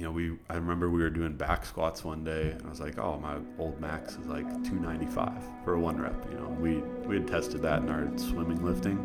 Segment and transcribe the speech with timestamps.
[0.00, 2.80] you know, we I remember we were doing back squats one day, and I was
[2.80, 5.30] like, oh, my old max is like 295
[5.62, 6.14] for a one rep.
[6.30, 8.96] You know, we we had tested that in our swimming lifting,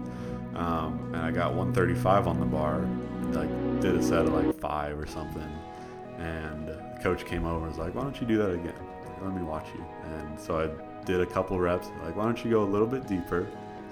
[0.55, 2.88] um, and I got 135 on the bar,
[3.34, 3.50] like
[3.81, 5.52] did a set of like five or something,
[6.18, 8.73] and the coach came over and was like, why don't you do that again?
[9.21, 9.84] Let me watch you.
[10.14, 13.05] And so I did a couple reps, like, why don't you go a little bit
[13.05, 13.46] deeper?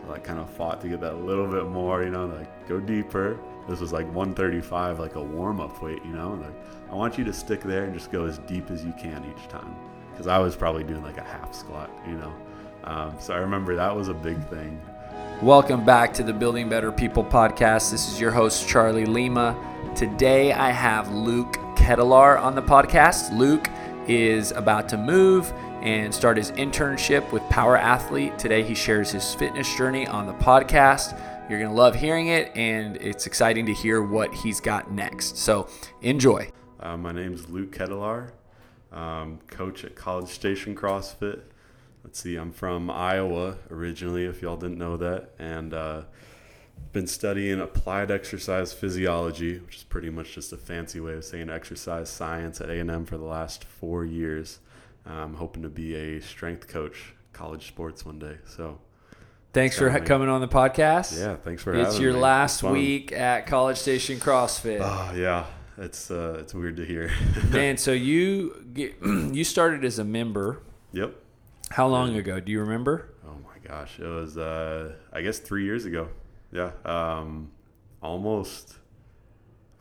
[0.06, 2.70] So I kind of fought to get that a little bit more, you know, like
[2.70, 3.38] go deeper.
[3.68, 6.54] This was like 135, like a warm up weight, you know, like
[6.92, 9.48] I want you to stick there and just go as deep as you can each
[9.48, 9.74] time.
[10.12, 12.34] Because I was probably doing like a half squat, you know.
[12.84, 14.82] Um, so I remember that was a big thing.
[15.42, 17.90] Welcome back to the Building Better People podcast.
[17.90, 19.58] This is your host, Charlie Lima.
[19.96, 23.36] Today I have Luke Ketelar on the podcast.
[23.38, 23.70] Luke
[24.08, 28.38] is about to move and start his internship with Power Athlete.
[28.38, 31.18] Today he shares his fitness journey on the podcast.
[31.50, 35.38] You're going to love hearing it, and it's exciting to hear what he's got next.
[35.38, 35.68] So
[36.02, 36.50] enjoy.
[36.80, 38.32] Uh, my name's Luke Ketelar,
[38.94, 41.42] um, coach at College Station CrossFit.
[42.02, 46.04] Let's see, I'm from Iowa originally, if y'all didn't know that, and uh,
[46.94, 51.50] been studying applied exercise physiology, which is pretty much just a fancy way of saying
[51.50, 54.60] exercise science at A&M for the last four years.
[55.06, 58.38] I'm hoping to be a strength coach, college sports one day.
[58.46, 58.80] So.
[59.54, 61.18] Thanks for coming on the podcast.
[61.20, 62.20] Yeah, thanks for it's having your me.
[62.20, 64.80] last It's week at College Station CrossFit.
[64.82, 65.46] Oh yeah,
[65.78, 67.12] it's uh, it's weird to hear.
[67.52, 70.64] Man, so you get, you started as a member.
[70.92, 71.14] yep.
[71.70, 72.40] How long ago?
[72.40, 73.10] Do you remember?
[73.26, 76.10] Oh my gosh, it was uh, I guess three years ago.
[76.52, 77.52] Yeah, um,
[78.02, 78.76] almost.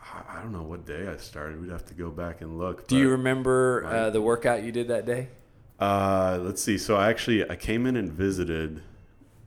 [0.02, 1.60] I- don't know what day I started.
[1.62, 2.86] We'd have to go back and look.
[2.88, 5.28] Do you remember uh, the workout you did that day?
[5.80, 6.76] Uh, let's see.
[6.76, 8.82] So I actually I came in and visited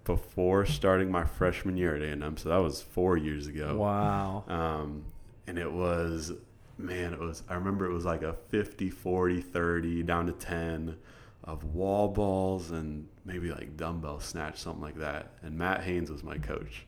[0.05, 2.37] before starting my freshman year at A&M.
[2.37, 3.75] So that was four years ago.
[3.75, 4.43] Wow.
[4.47, 5.03] um,
[5.47, 6.31] and it was
[6.77, 10.97] man it was i remember it was like a 50 40 30 down to 10
[11.45, 16.23] of wall balls and maybe like dumbbell snatch something like that and matt haynes was
[16.23, 16.85] my coach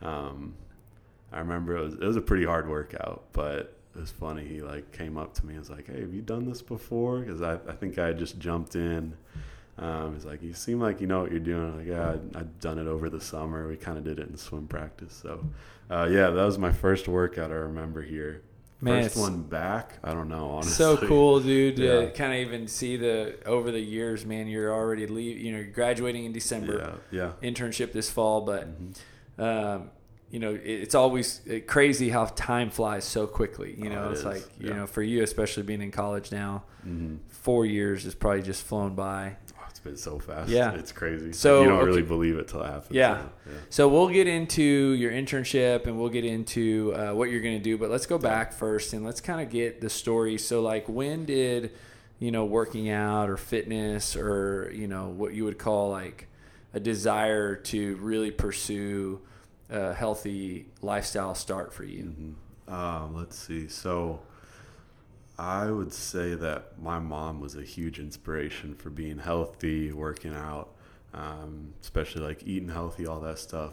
[0.00, 0.54] um,
[1.32, 4.62] i remember it was, it was a pretty hard workout but it was funny he
[4.62, 7.42] like came up to me and was like hey have you done this before because
[7.42, 9.14] I, I think i had just jumped in
[9.78, 11.64] um, he's like, you seem like you know what you're doing.
[11.72, 13.68] I'm like, yeah, I'd done it over the summer.
[13.68, 15.12] We kind of did it in swim practice.
[15.22, 15.44] So,
[15.90, 18.42] uh, yeah, that was my first workout I remember here.
[18.80, 20.50] Man, first one back, I don't know.
[20.50, 21.78] Honestly, So cool, dude.
[21.78, 22.00] Yeah.
[22.06, 24.46] To kind of even see the over the years, man.
[24.48, 25.38] You're already leave.
[25.38, 26.98] You know, you're graduating in December.
[27.10, 27.48] Yeah, yeah.
[27.50, 28.94] Internship this fall, but Mhm.
[29.38, 29.90] um,
[30.30, 33.74] you know, it, it's always crazy how time flies so quickly.
[33.78, 34.26] You Oh, know, it it's is.
[34.26, 38.42] like you know, for you, especially being in college now, hmm four years has probably
[38.42, 39.36] just flown by.
[39.92, 40.48] Oh, so fast.
[40.48, 40.72] Yeah.
[40.74, 41.32] it's crazy.
[41.32, 41.86] So, you don't okay.
[41.86, 42.90] really believe it till it happens.
[42.90, 43.22] Yeah.
[43.46, 43.52] yeah.
[43.70, 47.62] So we'll get into your internship and we'll get into uh, what you're going to
[47.62, 50.38] do, but let's go back first and let's kind of get the story.
[50.38, 51.72] So, like, when did
[52.18, 56.28] you know working out or fitness or you know what you would call like
[56.72, 59.20] a desire to really pursue
[59.68, 62.04] a healthy lifestyle start for you?
[62.68, 62.72] Mhm.
[62.72, 63.68] Um, let's see.
[63.68, 64.20] So,
[65.38, 70.70] I would say that my mom was a huge inspiration for being healthy, working out,
[71.12, 73.72] um, especially like eating healthy, all that stuff.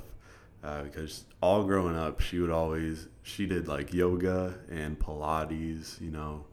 [0.61, 6.11] Uh, because all growing up, she would always she did like yoga and Pilates, you
[6.11, 6.45] know,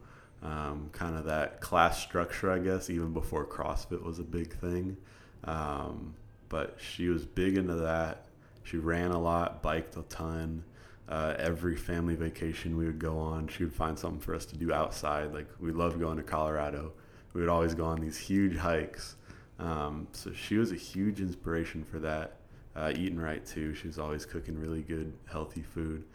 [0.43, 4.97] um, kind of that class structure, I guess, even before CrossFit was a big thing.
[5.43, 6.13] Um,
[6.49, 8.25] but she was big into that.
[8.63, 10.63] She ran a lot, biked a ton.
[11.11, 14.55] Uh, every family vacation we would go on, she would find something for us to
[14.55, 15.33] do outside.
[15.33, 16.93] Like we loved going to Colorado.
[17.33, 19.17] We would always go on these huge hikes.
[19.59, 22.37] Um, so she was a huge inspiration for that.
[22.73, 23.73] Uh, eating right too.
[23.73, 26.05] She was always cooking really good, healthy food.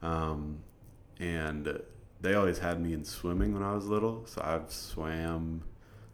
[0.00, 0.60] Um,
[1.20, 1.78] and
[2.22, 4.24] they always had me in swimming when I was little.
[4.24, 5.64] So I've swam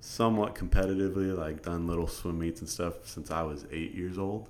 [0.01, 4.49] somewhat competitively, like done little swim meets and stuff since I was eight years old.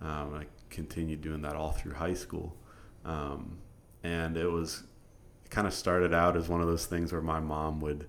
[0.00, 2.56] Um, I continued doing that all through high school.
[3.06, 3.58] Um,
[4.02, 4.82] and it was
[5.48, 8.06] kind of started out as one of those things where my mom would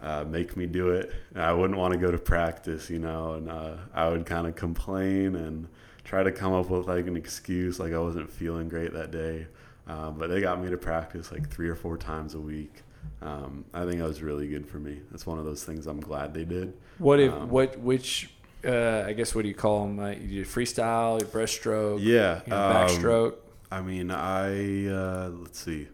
[0.00, 1.10] uh, make me do it.
[1.34, 4.54] I wouldn't want to go to practice, you know, and uh, I would kind of
[4.54, 5.66] complain and
[6.04, 9.46] try to come up with like an excuse, like I wasn't feeling great that day.
[9.86, 12.82] Um, but they got me to practice like three or four times a week.
[13.22, 15.00] Um, I think that was really good for me.
[15.10, 16.74] That's one of those things I'm glad they did.
[16.98, 18.30] What if Um, what which
[18.64, 19.98] uh, I guess what do you call them?
[19.98, 23.34] Uh, you did freestyle, breaststroke, Yeah, you know, um, backstroke.
[23.70, 25.88] I mean, I uh, let's see.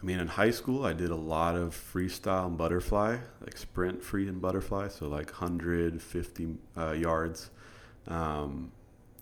[0.00, 4.02] I mean, in high school, I did a lot of freestyle and butterfly, like sprint,
[4.02, 4.88] free, and butterfly.
[4.88, 7.50] So like 150 uh, yards.
[8.06, 8.70] Um,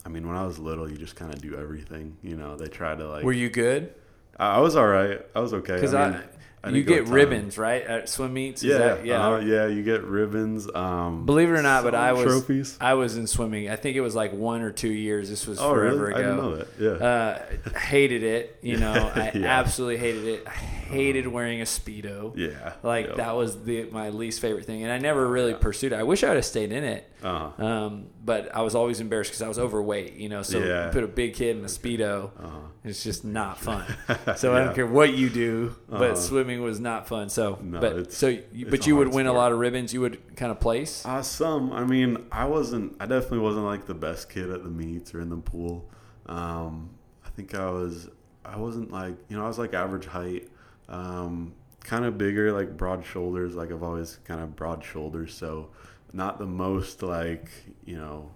[0.04, 2.16] I mean, when I was little, you just kind of do everything.
[2.22, 3.24] You know, they try to like.
[3.24, 3.94] Were you good?
[4.38, 5.20] I I was all right.
[5.34, 5.74] I was okay.
[5.74, 6.22] Because I, mean, I
[6.70, 8.62] you get ribbons right at swim meets.
[8.62, 9.26] Is Yeah, that- yeah.
[9.28, 9.66] uh, yeah.
[9.66, 10.68] You get ribbons.
[10.74, 12.76] Um, Believe it or not, but I was trophies.
[12.80, 13.68] I was in swimming.
[13.70, 15.28] I think it was like one or two years.
[15.30, 16.14] This was Oh, forever really?
[16.14, 16.28] I ago.
[16.28, 17.00] didn't know that.
[17.00, 17.72] Yeah.
[17.72, 18.58] Uh, hated it.
[18.62, 19.46] You know, I Yeah.
[19.60, 20.42] absolutely hated it.
[20.46, 22.32] I hated wearing a speedo.
[22.36, 22.72] yeah.
[22.82, 23.16] Like Yep.
[23.16, 25.96] that was the my least favorite thing, and I never really pursued it.
[25.96, 27.64] I wish I would have stayed in it, Uh-huh.
[27.64, 30.14] um, but I was always embarrassed because I was overweight.
[30.14, 30.86] You know, so Yeah.
[30.86, 32.58] you put a big kid in a speedo, Uh-huh.
[32.84, 33.84] it's just not fun.
[34.36, 36.14] So I don't care what you do, but Uh-huh.
[36.60, 37.28] Was not fun.
[37.28, 39.92] So, No, but so you, but you would win a lot of ribbons.
[39.92, 41.04] You would kind of place.
[41.04, 41.72] Uh, some.
[41.72, 42.96] I mean, I wasn't.
[43.00, 45.88] I definitely wasn't like the best kid at the meets or in the pool.
[46.26, 46.90] Um,
[47.24, 48.08] I think I was.
[48.44, 49.44] I wasn't like you know.
[49.44, 50.48] I was like average height.
[50.88, 53.54] Um, kind of bigger, like broad shoulders.
[53.54, 55.34] Like I've always kind of broad shoulders.
[55.34, 55.70] So
[56.12, 57.50] not the most like
[57.84, 58.30] you know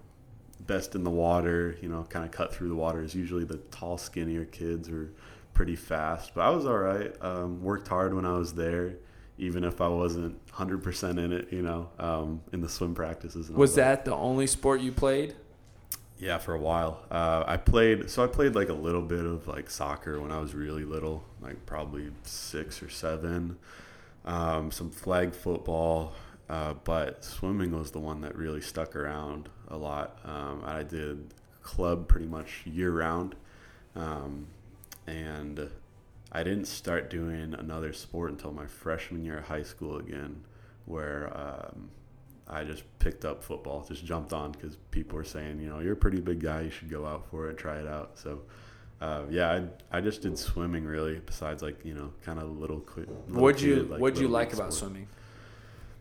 [0.61, 1.77] best in the water.
[1.81, 5.13] You know, kind of cut through the water is usually the tall, skinnier kids are
[5.61, 6.33] pretty fast.
[6.35, 7.13] But I was all right.
[7.21, 8.95] Um, worked hard when I was there
[9.37, 13.51] even if I wasn't 100% in it, you know, um, in the swim practices.
[13.51, 15.35] Was that the only sport you played?
[16.19, 17.01] Yeah, for a while.
[17.11, 20.39] Uh, I played, so I played like a little bit of like soccer when I
[20.39, 23.57] was really little, like probably six or seven.
[24.27, 26.13] Um, some flag football,
[26.51, 30.19] uh, but swimming was the one that really stuck around a lot.
[30.27, 33.35] Um, I did club pretty much year round.
[33.97, 34.47] Um,
[35.11, 35.69] and
[36.33, 40.45] I didn't start doing another sport until my freshman year of high school again,
[40.85, 41.91] where um,
[42.47, 45.95] I just picked up football, just jumped on because people were saying, you know, you're
[45.95, 48.17] a pretty big guy, you should go out for it, try it out.
[48.17, 48.43] So,
[49.01, 49.51] uh, yeah,
[49.91, 51.21] I, I just did swimming really.
[51.25, 53.09] Besides, like you know, kind of little quick.
[53.29, 54.91] What'd you like, What'd you like about sport.
[54.91, 55.09] swimming?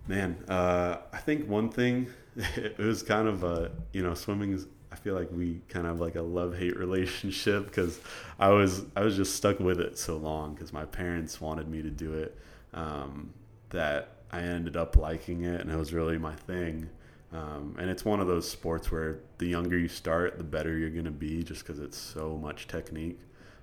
[0.08, 4.68] Man, uh, I think one thing it was kind of a you know swimming is
[5.04, 8.00] feel like we kind of have like a love hate relationship because
[8.40, 11.82] I was I was just stuck with it so long because my parents wanted me
[11.82, 12.38] to do it
[12.74, 13.34] um,
[13.70, 16.90] that I ended up liking it and it was really my thing.
[17.32, 20.90] Um, and it's one of those sports where the younger you start, the better you're
[20.90, 23.20] gonna be, just because it's so much technique.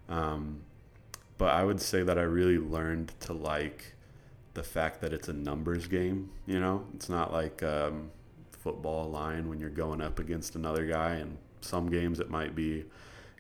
[0.09, 0.61] Um,
[1.39, 3.95] but I would say that I really learned to like
[4.55, 6.31] the fact that it's a numbers game.
[6.47, 8.11] You know, it's not like um,
[8.67, 11.15] football line when you're going up against another guy.
[11.15, 12.85] And some games it might be,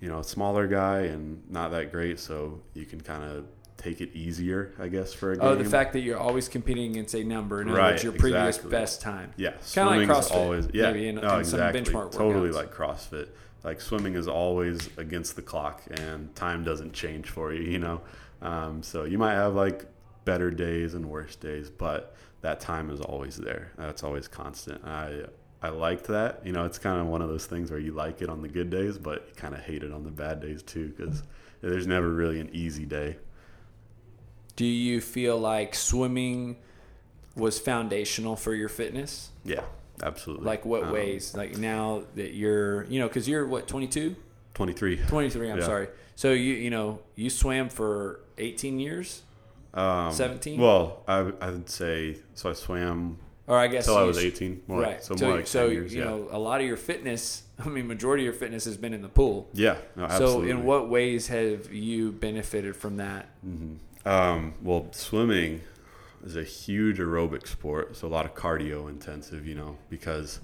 [0.01, 3.45] you know, a smaller guy and not that great, so you can kind of
[3.77, 5.45] take it easier, I guess, for a game.
[5.45, 8.13] Oh, the fact that you're always competing against a number, in other Right, words, your
[8.13, 8.71] previous exactly.
[8.71, 9.33] best time.
[9.37, 13.29] Yeah, Kinda like CrossFit, always yeah, maybe, in- no, in some exactly, totally like CrossFit.
[13.65, 17.65] Like swimming is always against the clock, and time doesn't change for you.
[17.65, 18.01] You know,
[18.43, 19.87] um, so you might have like
[20.25, 22.15] better days and worse days, but
[22.47, 23.73] that time is always there.
[23.77, 24.85] That's always constant.
[24.85, 25.23] I
[25.61, 26.43] I liked that.
[26.47, 28.47] You know, it's kind of one of those things where you like it on the
[28.49, 31.25] good days, but you kind of hate it on the bad days too, because
[31.61, 33.17] there's never really an easy day.
[34.55, 36.57] Do you feel like swimming
[37.35, 39.31] was foundational for your fitness?
[39.45, 39.63] Yeah,
[40.05, 40.47] absolutely.
[40.47, 41.35] Like what Um, ways?
[41.35, 44.15] Like now that you're, you know, because you're what 22,
[44.55, 44.99] Twenty three.
[45.09, 45.51] 23.
[45.51, 45.65] I'm Yeah.
[45.67, 45.89] sorry.
[46.15, 49.23] So you you know you swam for 18 years,
[49.75, 50.61] Um, 17?
[50.61, 52.51] Well, I I would say so.
[52.51, 54.63] I swam or I guess until I was 18.
[54.67, 54.89] More right.
[54.89, 55.95] Like, so so more like so 10 years.
[55.95, 56.09] you yeah.
[56.09, 57.45] know a lot of your fitness.
[57.59, 59.49] I mean, majority of your fitness has been in the pool.
[59.53, 59.77] yeah.
[59.95, 63.29] No, So in what ways have you benefited from that?
[64.05, 65.63] Um, well, swimming
[66.25, 70.41] is a huge aerobic sport, so a lot of cardio intensive, you know, because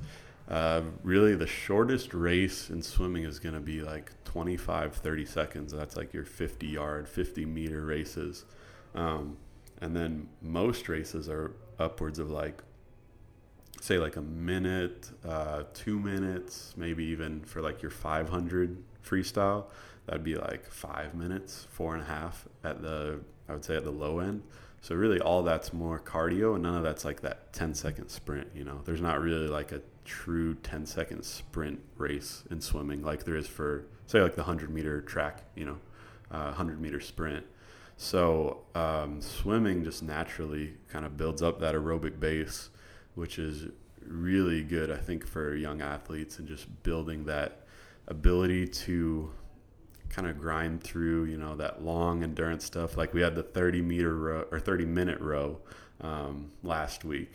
[0.49, 5.73] uh, really the shortest race in swimming is going to be like 25, 30 seconds.
[5.73, 8.45] That's like your 50 yard, 50 meter races.
[8.95, 9.37] Um,
[9.81, 12.63] and then most races are upwards of like,
[13.81, 19.65] say, like a minute, uh, two minutes, maybe even for like your 500 freestyle.
[20.07, 23.85] That'd be like five minutes, four and a half at the, I would say at
[23.85, 24.43] the low end.
[24.83, 28.49] So really, all that's more cardio, and none of that's like that 10 second sprint.
[28.53, 33.23] You know, there's not really like a true 10 second sprint race in swimming like
[33.23, 35.45] there is for say like the 100 meter track.
[35.55, 35.79] You know,
[36.33, 37.47] uh, 100 meter sprint.
[38.03, 42.69] So um, swimming just naturally kind of builds up that aerobic base,
[43.15, 43.71] which is
[44.05, 47.61] really good, I think, for young athletes and just building that
[48.09, 49.31] ability to
[50.09, 52.97] kind of grind through, you know, that long endurance stuff.
[52.97, 55.61] Like we had the 30 meter row or 30 minute row
[56.01, 57.35] um, last week,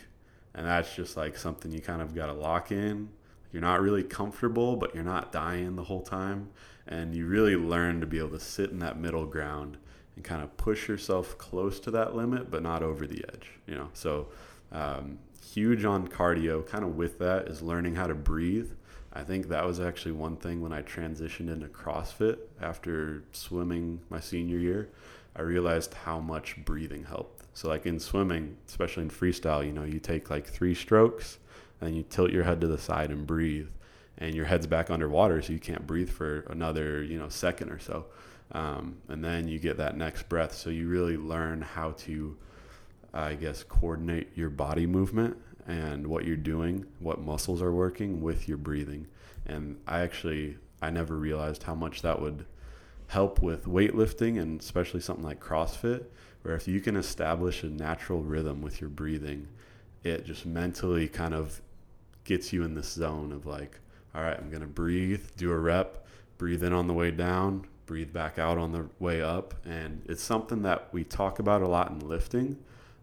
[0.53, 3.07] and that's just like something you kind of got to lock in.
[3.53, 6.49] You're not really comfortable, but you're not dying the whole time,
[6.85, 9.77] and you really learn to be able to sit in that middle ground
[10.17, 13.51] and kind of push yourself close to that limit, but not over the edge.
[13.67, 14.27] You know, so
[14.71, 16.65] um, huge on cardio.
[16.65, 18.71] Kind of with that is learning how to breathe.
[19.13, 24.19] I think that was actually one thing when I transitioned into CrossFit after swimming my
[24.19, 24.89] senior year.
[25.35, 27.43] I realized how much breathing helped.
[27.53, 31.37] So like in swimming, especially in freestyle, you know, you take like three strokes
[31.79, 33.69] and you tilt your head to the side and breathe
[34.17, 37.77] and your head's back underwater so you can't breathe for another, you know, second or
[37.77, 38.07] so.
[38.51, 40.53] Um, and then you get that next breath.
[40.53, 42.37] So you really learn how to,
[43.13, 45.37] I guess, coordinate your body movement
[45.67, 49.07] and what you're doing, what muscles are working with your breathing.
[49.45, 52.45] And I actually, I never realized how much that would
[53.07, 56.05] help with weightlifting and especially something like CrossFit,
[56.43, 59.47] where if you can establish a natural rhythm with your breathing,
[60.03, 61.61] it just mentally kind of
[62.23, 63.79] gets you in this zone of like,
[64.15, 66.05] all right, I'm going to breathe, do a rep,
[66.37, 69.55] breathe in on the way down, breathe back out on the way up.
[69.65, 72.57] And it's something that we talk about a lot in lifting.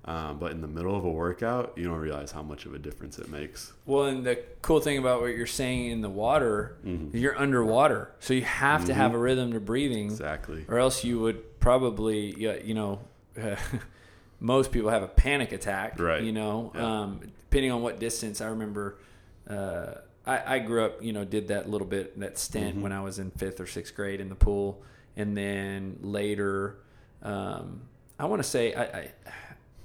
[0.07, 2.79] Um, but in the middle of a workout, you don't realize how much of a
[2.79, 3.73] difference it makes.
[3.87, 7.17] Well, and the cool thing about what you're saying in the water, mm-hmm.
[7.17, 8.88] you're underwater, so you have mm-hmm.
[8.88, 10.05] to have a rhythm to breathing.
[10.05, 10.67] Exactly.
[10.69, 13.00] Or else you would probably, you know,
[14.41, 15.99] most people have a panic attack.
[15.99, 16.23] Right.
[16.23, 17.00] You know, yeah.
[17.00, 18.43] um, depending on what distance.
[18.43, 18.99] I remember.
[19.49, 19.95] Uh,
[20.26, 22.83] I, I, grew up, you know, did that little bit, that stint mm-hmm.
[22.83, 24.83] when I was in fifth or sixth grade in the pool.
[25.16, 26.78] And then later,
[27.23, 27.83] um,
[28.19, 29.12] I want to say, I, I,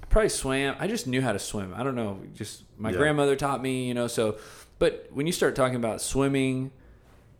[0.09, 0.75] probably swam.
[0.79, 1.73] I just knew how to swim.
[1.75, 2.19] I don't know.
[2.35, 2.97] Just my yeah.
[2.97, 4.07] grandmother taught me, you know.
[4.07, 4.37] So,
[4.79, 6.71] but when you start talking about swimming,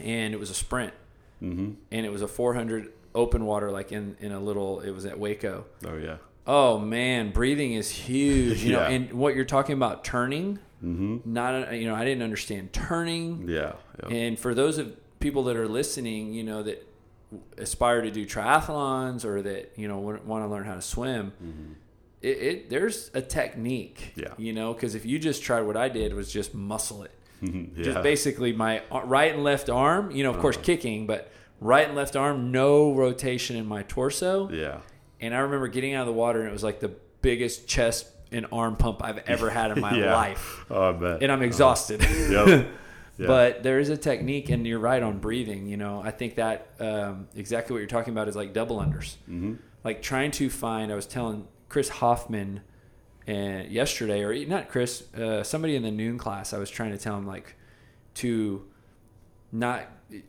[0.00, 0.92] and it was a sprint.
[1.40, 1.70] Mm-hmm.
[1.90, 4.80] And it was a 400 open water, like in in a little.
[4.80, 5.64] It was at Waco.
[5.86, 6.16] Oh yeah.
[6.46, 8.64] Oh man, breathing is huge.
[8.64, 8.78] You yeah.
[8.78, 10.58] know, and what you're talking about turning.
[10.84, 11.32] Mm-hmm.
[11.32, 13.48] Not you know, I didn't understand turning.
[13.48, 13.74] Yeah.
[14.08, 16.86] And for those of people that are listening, you know that
[17.58, 21.32] aspire to do triathlons or that you know want to learn how to swim.
[21.42, 21.72] Mm-hmm.
[22.22, 24.12] It, it, there's a technique.
[24.14, 24.34] Yeah.
[24.36, 27.14] You know, because if you just tried what I did was just muscle it.
[27.40, 27.82] yeah.
[27.82, 30.10] Just basically my right and left arm.
[30.10, 30.42] You know, of uh-huh.
[30.42, 34.50] course, kicking, but right and left arm, no rotation in my torso.
[34.50, 34.80] Yeah.
[35.20, 38.08] And I remember getting out of the water, and it was like the biggest chest
[38.32, 40.14] and arm pump I've ever had in my yeah.
[40.14, 40.64] life.
[40.70, 41.22] Oh, I bet.
[41.22, 42.02] And I'm exhausted.
[42.02, 42.46] Uh-huh.
[42.46, 42.68] yep.
[43.18, 43.26] Yeah.
[43.26, 45.66] But there is a technique, and you're right on breathing.
[45.66, 49.16] You know, I think that um, exactly what you're talking about is like double unders.
[49.28, 49.56] Mm-hmm.
[49.84, 50.90] Like trying to find.
[50.90, 52.60] I was telling Chris Hoffman
[53.26, 56.52] uh, yesterday, or not Chris, uh, somebody in the noon class.
[56.52, 57.56] I was trying to tell him like
[58.16, 58.66] to
[59.52, 59.84] not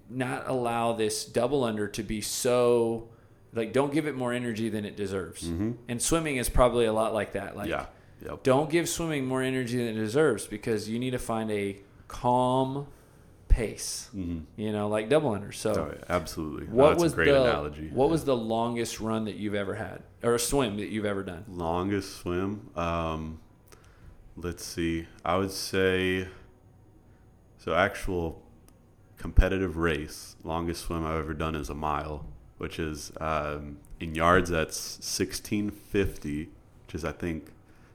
[0.10, 3.10] not allow this double under to be so
[3.54, 5.44] like don't give it more energy than it deserves.
[5.44, 5.72] Mm-hmm.
[5.90, 7.58] And swimming is probably a lot like that.
[7.58, 7.88] Like yeah.
[8.24, 8.44] Yep.
[8.44, 12.86] don't give swimming more energy than it deserves because you need to find a calm
[13.52, 14.10] pace.
[14.16, 14.40] Mm-hmm.
[14.56, 15.52] You know, like double under.
[15.52, 16.68] So oh, yeah, absolutely.
[16.68, 17.90] What no, was the analogy.
[17.94, 18.12] What yeah.
[18.12, 21.46] was the longest run that you've ever had, or a swim that you've ever done?
[21.48, 22.70] Longest swim.
[22.76, 23.40] Um,
[24.36, 25.08] let's see.
[25.24, 26.28] I would say.
[27.58, 28.42] So actual
[29.18, 32.26] competitive race, longest swim I've ever done is a mile,
[32.58, 34.50] which is um, in yards.
[34.50, 36.50] That's sixteen fifty,
[36.86, 37.52] which is I think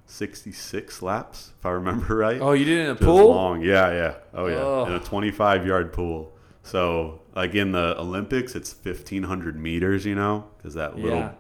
[0.07, 2.41] sixty six laps if I remember right.
[2.41, 3.29] Oh, you did it in a pool?
[3.29, 4.15] Long, yeah, yeah.
[4.35, 4.85] Oh yeah, oh.
[4.87, 6.33] in a twenty five yard pool.
[6.63, 10.05] So like in the Olympics, it's fifteen hundred meters.
[10.05, 11.33] You know, because that little yeah.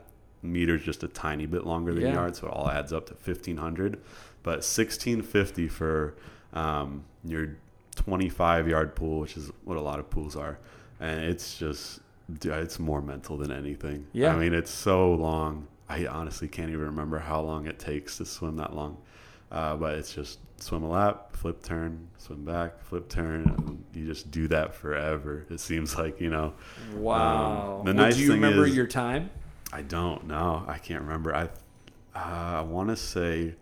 [0.42, 2.14] meter is just a tiny bit longer than yeah.
[2.14, 4.00] yards, so it all adds up to fifteen hundred.
[4.42, 6.14] But sixteen fifty for
[6.52, 7.56] um, your
[7.96, 10.58] 25 yard pool, which is what a lot of pools are,
[11.00, 12.00] and it's just
[12.42, 14.06] it's more mental than anything.
[14.12, 15.66] Yeah, I mean it's so long.
[15.88, 18.98] I honestly can't even remember how long it takes to swim that long,
[19.52, 23.84] uh, but it's just swim a lap, flip turn, swim back, flip turn.
[23.94, 25.46] you just do that forever.
[25.50, 26.54] It seems like you know.
[26.94, 27.78] Wow.
[27.80, 29.30] Um, the well, nice do you remember is, your time?
[29.72, 30.64] I don't know.
[30.66, 31.34] I can't remember.
[31.34, 31.44] I
[32.14, 33.54] uh, I want to say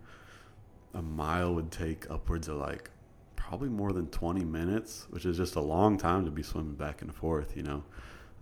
[0.94, 2.90] a mile would take upwards of like
[3.36, 7.02] probably more than 20 minutes, which is just a long time to be swimming back
[7.02, 7.82] and forth, you know.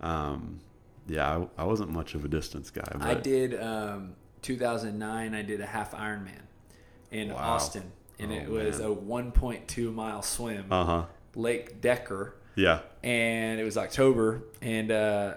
[0.01, 0.59] Um,
[1.07, 2.87] yeah, I, I, wasn't much of a distance guy.
[2.91, 3.01] But.
[3.01, 5.33] I did um, 2009.
[5.33, 6.41] I did a half Ironman
[7.11, 7.37] in wow.
[7.37, 8.89] Austin, and oh, it was man.
[8.89, 10.65] a 1.2 mile swim.
[10.71, 11.05] Uh huh.
[11.35, 12.35] Lake Decker.
[12.55, 12.79] Yeah.
[13.03, 15.33] And it was October, and uh,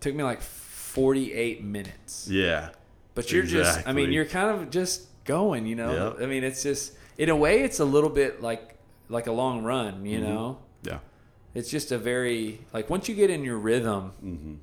[0.00, 2.28] took me like 48 minutes.
[2.30, 2.70] Yeah.
[3.14, 3.74] But you're exactly.
[3.74, 6.14] just, I mean, you're kind of just going, you know.
[6.18, 6.22] Yep.
[6.22, 8.76] I mean, it's just in a way, it's a little bit like
[9.08, 10.06] like a long run.
[10.06, 10.28] You mm-hmm.
[10.28, 10.58] know.
[11.58, 14.12] It's just a very like once you get in your rhythm.
[14.24, 14.54] Mm-hmm.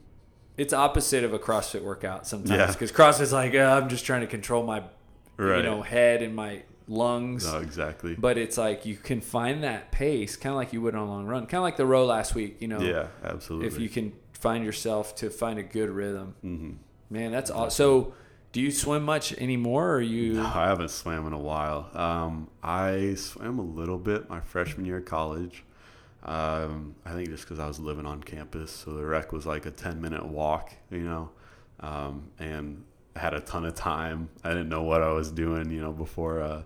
[0.55, 2.97] It's opposite of a CrossFit workout sometimes because yeah.
[2.97, 4.81] CrossFit's like oh, I'm just trying to control my,
[5.35, 5.57] right.
[5.57, 7.45] you know, head and my lungs.
[7.51, 8.15] No, exactly.
[8.15, 11.11] But it's like you can find that pace, kind of like you would on a
[11.11, 12.61] long run, kind of like the row last week.
[12.61, 12.79] You know.
[12.79, 13.67] Yeah, absolutely.
[13.67, 16.35] If you can find yourself to find a good rhythm.
[16.41, 16.71] hmm
[17.09, 17.71] Man, that's awesome.
[17.71, 18.13] So,
[18.53, 20.35] do you swim much anymore, or you?
[20.35, 21.89] No, I haven't swam in a while.
[21.93, 25.64] Um, I swam a little bit my freshman year of college.
[26.25, 29.65] Um, I think just because I was living on campus, so the rec was like
[29.67, 31.29] a ten minute walk, you know,
[31.81, 32.83] um, and
[33.15, 34.29] had a ton of time.
[34.43, 36.63] I didn't know what I was doing, you know, before uh,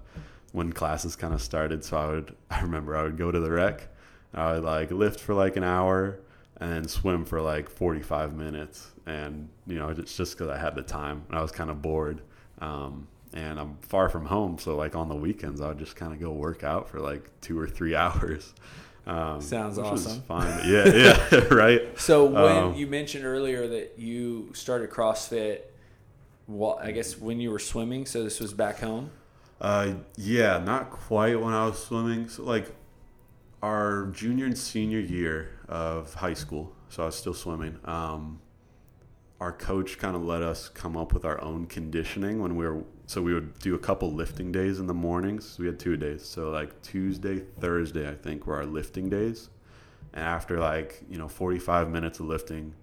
[0.54, 1.84] when classes kind of started.
[1.84, 3.88] So I would, I remember I would go to the rec,
[4.34, 6.20] I would like lift for like an hour,
[6.58, 10.58] and then swim for like forty five minutes, and you know, it's just because I
[10.58, 12.22] had the time and I was kind of bored.
[12.60, 16.13] Um, and I'm far from home, so like on the weekends, I would just kind
[16.13, 18.54] of go work out for like two or three hours.
[19.10, 20.22] Um, Sounds awesome.
[20.22, 20.62] Fine.
[20.70, 20.88] Yeah,
[21.32, 22.00] yeah, right.
[22.00, 25.62] So when Um, you mentioned earlier that you started CrossFit,
[26.48, 28.06] well, I guess when you were swimming.
[28.06, 29.10] So this was back home.
[29.60, 32.30] Uh, yeah, not quite when I was swimming.
[32.30, 32.68] So like
[33.62, 37.78] our junior and senior year of high school, so I was still swimming.
[37.86, 38.39] Um,
[39.39, 42.84] our coach kind of let us come up with our own conditioning when we were.
[43.05, 45.58] So we would do a couple lifting days in the mornings.
[45.58, 46.24] We had two days.
[46.25, 49.50] So like Tuesday, Thursday, I think were our lifting days.
[50.13, 52.74] And after like you know 45 minutes of lifting,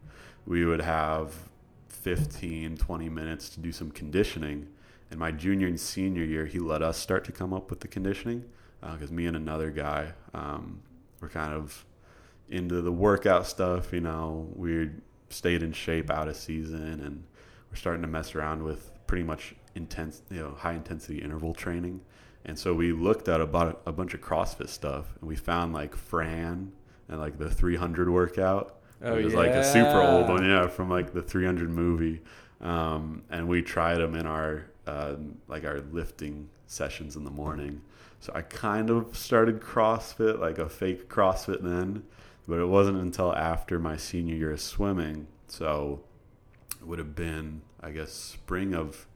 [0.47, 1.35] we would have
[1.89, 4.69] 15, 20 minutes to do some conditioning.
[5.11, 7.89] And my junior and senior year, he let us start to come up with the
[7.89, 8.45] conditioning
[8.81, 10.81] because me and another guy um,
[11.21, 11.85] were kind of
[12.49, 13.93] into the workout stuff.
[13.93, 14.91] You know, we
[15.29, 17.25] stayed in shape out of season, and
[17.71, 22.01] we're starting to mess around with pretty much intense, you know, high intensity interval training.
[22.45, 25.97] And so we looked at about a bunch of CrossFit stuff, and we found like
[25.97, 26.73] Fran
[27.09, 28.79] and like the 300 workout.
[29.03, 32.23] Oh, it was like a super old one, yeah, from like the 300 movie.
[32.61, 35.17] Um, and we tried them in our uh,
[35.49, 37.83] like our lifting sessions in the morning.
[38.21, 42.05] So I kind of started CrossFit, like a fake CrossFit then,
[42.49, 45.27] but it wasn't until after my senior year of swimming.
[45.49, 46.01] So
[46.81, 49.07] it would have been, I guess, spring of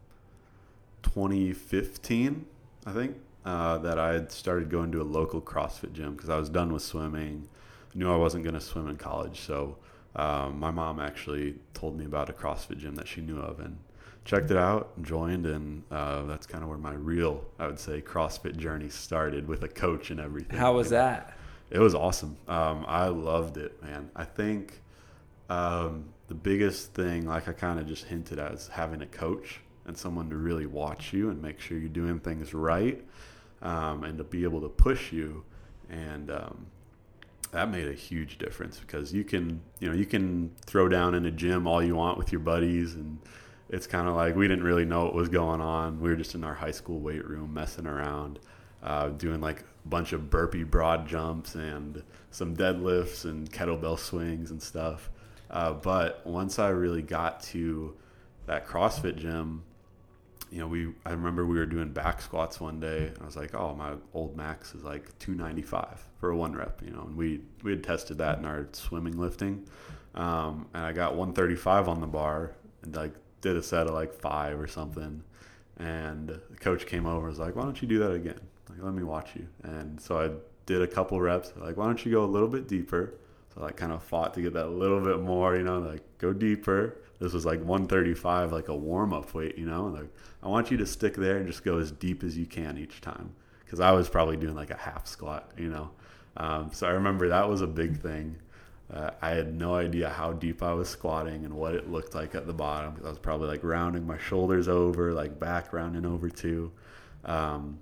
[1.02, 2.46] 2015,
[2.86, 6.38] I think, uh, that I had started going to a local CrossFit gym because I
[6.38, 7.48] was done with swimming.
[7.94, 9.76] Knew I wasn't going to swim in college, so
[10.14, 13.78] um, my mom actually told me about a CrossFit gym that she knew of and
[14.24, 17.78] checked it out, and joined, and uh, that's kind of where my real, I would
[17.78, 20.58] say, CrossFit journey started with a coach and everything.
[20.58, 21.34] How was that?
[21.70, 22.36] It was awesome.
[22.48, 24.10] Um, I loved it, man.
[24.16, 24.82] I think
[25.48, 29.60] um, the biggest thing, like I kind of just hinted at, is having a coach
[29.86, 33.04] and someone to really watch you and make sure you're doing things right,
[33.62, 35.44] um, and to be able to push you.
[35.88, 36.66] And um,
[37.52, 41.26] that made a huge difference because you can, you know, you can throw down in
[41.26, 43.18] a gym all you want with your buddies, and
[43.68, 46.00] it's kind of like we didn't really know what was going on.
[46.00, 48.40] We were just in our high school weight room messing around,
[48.82, 54.62] uh, doing like bunch of burpee broad jumps and some deadlifts and kettlebell swings and
[54.62, 55.10] stuff.
[55.50, 57.96] Uh, but once I really got to
[58.46, 59.64] that CrossFit gym,
[60.50, 63.36] you know, we I remember we were doing back squats one day, and I was
[63.36, 67.16] like, "Oh, my old max is like 295 for a one rep," you know, and
[67.16, 69.66] we we had tested that in our swimming lifting,
[70.14, 74.12] um, and I got 135 on the bar, and like did a set of like
[74.12, 75.22] five or something,
[75.76, 78.40] and the coach came over and was like, "Why don't you do that again?
[78.82, 80.30] Let me watch you." And so I
[80.66, 81.52] did a couple reps.
[81.56, 83.14] Like, why don't you go a little bit deeper?
[83.54, 86.32] So I kind of fought to get that little bit more, you know, like go
[86.32, 86.98] deeper.
[87.18, 89.86] This was like 135, like a warm up weight, you know.
[89.86, 90.08] Like
[90.42, 93.00] I want you to stick there and just go as deep as you can each
[93.00, 93.30] time,
[93.64, 95.90] because I was probably doing like a half squat, you know.
[96.36, 98.36] Um, so I remember that was a big thing.
[98.92, 102.34] Uh, I had no idea how deep I was squatting and what it looked like
[102.34, 102.94] at the bottom.
[102.94, 106.70] 'cause I was probably like rounding my shoulders over, like back rounding over too.
[107.24, 107.78] Um,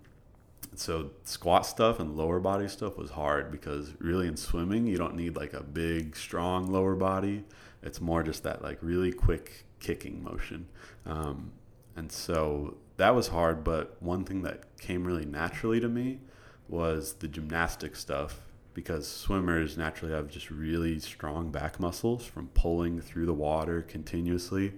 [0.78, 5.14] so squat stuff and lower body stuff was hard because really in swimming you don't
[5.14, 7.44] need like a big strong lower body.
[7.82, 10.68] It's more just that like really quick kicking motion.
[11.06, 11.52] Um,
[11.96, 16.20] and so that was hard but one thing that came really naturally to me
[16.68, 18.40] was the gymnastic stuff
[18.74, 24.74] because swimmers naturally have just really strong back muscles from pulling through the water continuously.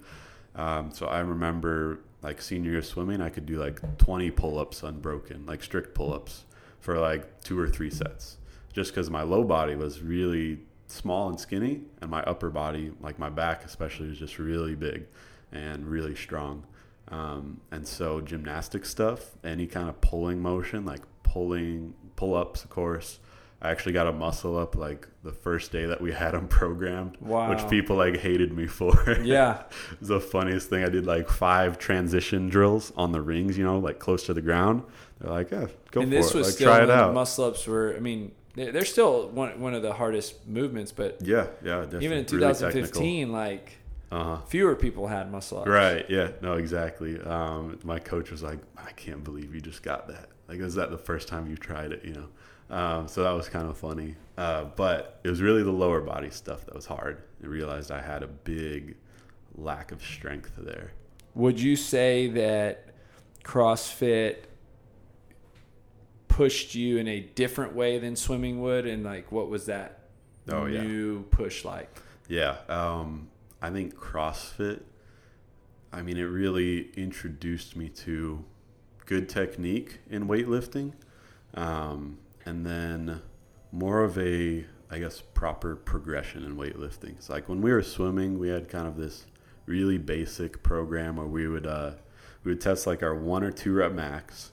[0.54, 4.82] Um, so i remember like senior year swimming, I could do like 20 pull ups
[4.82, 6.44] unbroken, like strict pull ups
[6.80, 8.36] for like two or three sets,
[8.72, 13.18] just because my low body was really small and skinny, and my upper body, like
[13.18, 15.06] my back especially, was just really big
[15.52, 16.64] and really strong.
[17.08, 22.70] Um, and so gymnastic stuff, any kind of pulling motion, like pulling pull ups, of
[22.70, 23.18] course.
[23.62, 27.18] I actually got a muscle up like the first day that we had them programmed,
[27.20, 27.50] Wow.
[27.50, 29.18] which people like hated me for.
[29.22, 29.62] Yeah.
[29.92, 30.82] It was the funniest thing.
[30.82, 34.40] I did like five transition drills on the rings, you know, like close to the
[34.40, 34.82] ground.
[35.20, 36.34] They're like, yeah, go and for this it.
[36.38, 37.12] was like, still try it out.
[37.12, 37.94] muscle ups were.
[37.94, 42.06] I mean, They're still one one of the hardest movements, but Yeah, yeah, definitely.
[42.06, 43.72] even in Really 2015, like
[44.10, 44.38] uh-huh.
[44.48, 45.68] fewer people had muscle ups.
[45.68, 46.06] Right.
[46.08, 46.30] Yeah.
[46.40, 46.54] No.
[46.54, 47.20] Exactly.
[47.20, 50.30] Um, my coach was like, "I can't believe you just got that.
[50.48, 52.02] Like, is that the first time you tried it?
[52.06, 52.26] You know."
[52.70, 54.14] Um, so that was kind of funny.
[54.38, 57.22] Uh, but it was really the lower body stuff that was hard.
[57.42, 58.96] I realized I had a big
[59.56, 60.92] lack of strength there.
[61.34, 62.86] Would you say that
[63.44, 64.36] CrossFit
[66.28, 68.86] pushed you in a different way than swimming would?
[68.86, 70.04] And like, what was that
[70.50, 70.82] Oh, yeah.
[70.82, 71.88] new push like?
[72.28, 72.56] Yeah.
[72.68, 73.28] Um,
[73.60, 74.80] I think CrossFit.
[75.92, 78.44] I mean, it really introduced me to
[79.06, 80.92] good technique in weightlifting,
[81.54, 82.18] um,
[82.50, 83.22] and then
[83.70, 87.10] more of a, I guess, proper progression in weightlifting.
[87.10, 89.24] It's like when we were swimming, we had kind of this
[89.66, 91.92] really basic program where we would uh,
[92.42, 94.50] we would test like our one or two rep max,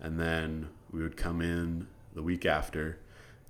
[0.00, 2.98] and then we would come in the week after,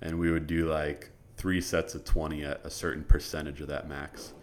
[0.01, 3.89] and we would do like three sets of twenty at a certain percentage of that
[3.89, 4.33] max,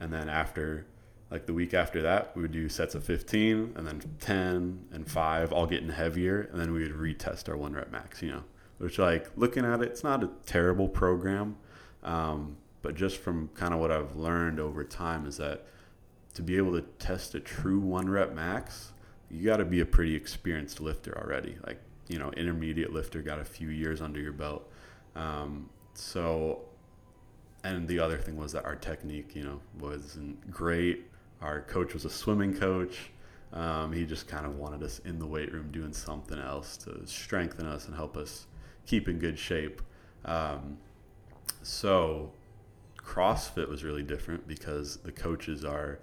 [0.00, 0.84] and then after
[1.30, 5.10] like the week after that, we would do sets of 15 and then 10 and
[5.10, 6.48] 5, all getting heavier.
[6.50, 8.44] And then we would retest our one rep max, you know,
[8.78, 11.56] which, like, looking at it, it's not a terrible program.
[12.02, 15.66] Um, but just from kind of what I've learned over time is that
[16.34, 18.92] to be able to test a true one rep max,
[19.30, 21.56] you got to be a pretty experienced lifter already.
[21.66, 24.70] Like, you know, intermediate lifter, got a few years under your belt.
[25.16, 26.62] Um, so
[27.64, 31.06] and the other thing was that our technique, you know, wasn't great.
[31.40, 33.10] Our coach was a swimming coach.
[33.52, 37.06] Um, he just kind of wanted us in the weight room doing something else to
[37.06, 38.46] strengthen us and help us
[38.88, 39.82] keep in good shape.
[40.24, 40.78] Um,
[41.62, 42.32] so
[42.96, 46.00] CrossFit was really different because the coaches are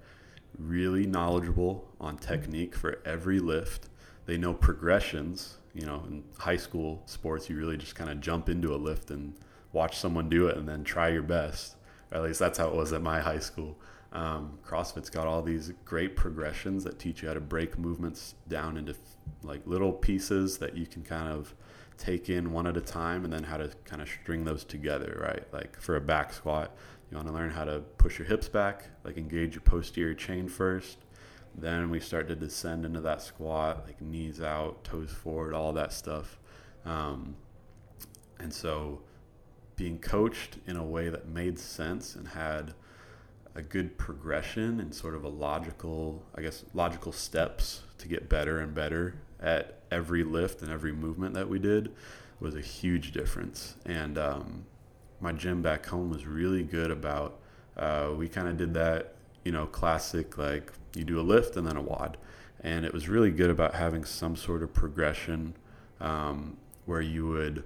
[0.57, 3.89] really knowledgeable on technique for every lift.
[4.27, 5.57] They know progressions.
[5.73, 9.11] You know, in high school sports, you really just kind of jump into a lift
[9.11, 9.33] and
[9.73, 11.75] watch someone do it and then try your best.
[12.11, 13.77] Or at least that's how it was at my high school.
[14.15, 18.77] Um, CrossFit's got all these great progressions that teach you how to break movements down
[18.77, 18.95] into
[19.43, 21.53] like little pieces that you can kind of
[21.97, 25.19] take in one at a time and then how to kind of string those together,
[25.21, 25.43] right?
[25.51, 26.73] Like for a back squat,
[27.11, 30.47] you want to learn how to push your hips back, like engage your posterior chain
[30.47, 30.99] first.
[31.53, 35.91] Then we start to descend into that squat, like knees out, toes forward, all that
[35.91, 36.39] stuff.
[36.85, 37.35] Um,
[38.39, 39.01] and so
[39.75, 42.73] being coached in a way that made sense and had
[43.55, 48.59] a good progression and sort of a logical, I guess, logical steps to get better
[48.59, 51.91] and better at every lift and every movement that we did
[52.39, 53.75] was a huge difference.
[53.85, 54.65] And um,
[55.21, 57.39] my gym back home was really good about,
[57.77, 59.15] uh, we kind of did that,
[59.45, 62.17] you know, classic, like you do a lift and then a WOD.
[62.61, 65.55] And it was really good about having some sort of progression
[66.01, 67.63] um, where you would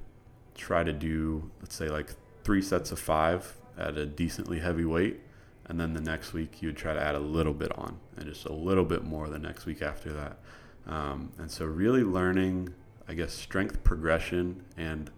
[0.56, 5.22] try to do, let's say, like three sets of five at a decently heavy weight.
[5.70, 8.26] And then the next week, you would try to add a little bit on and
[8.26, 10.40] just a little bit more the next week after that.
[10.88, 12.74] Um, and so, really learning,
[13.08, 15.12] I guess, strength progression and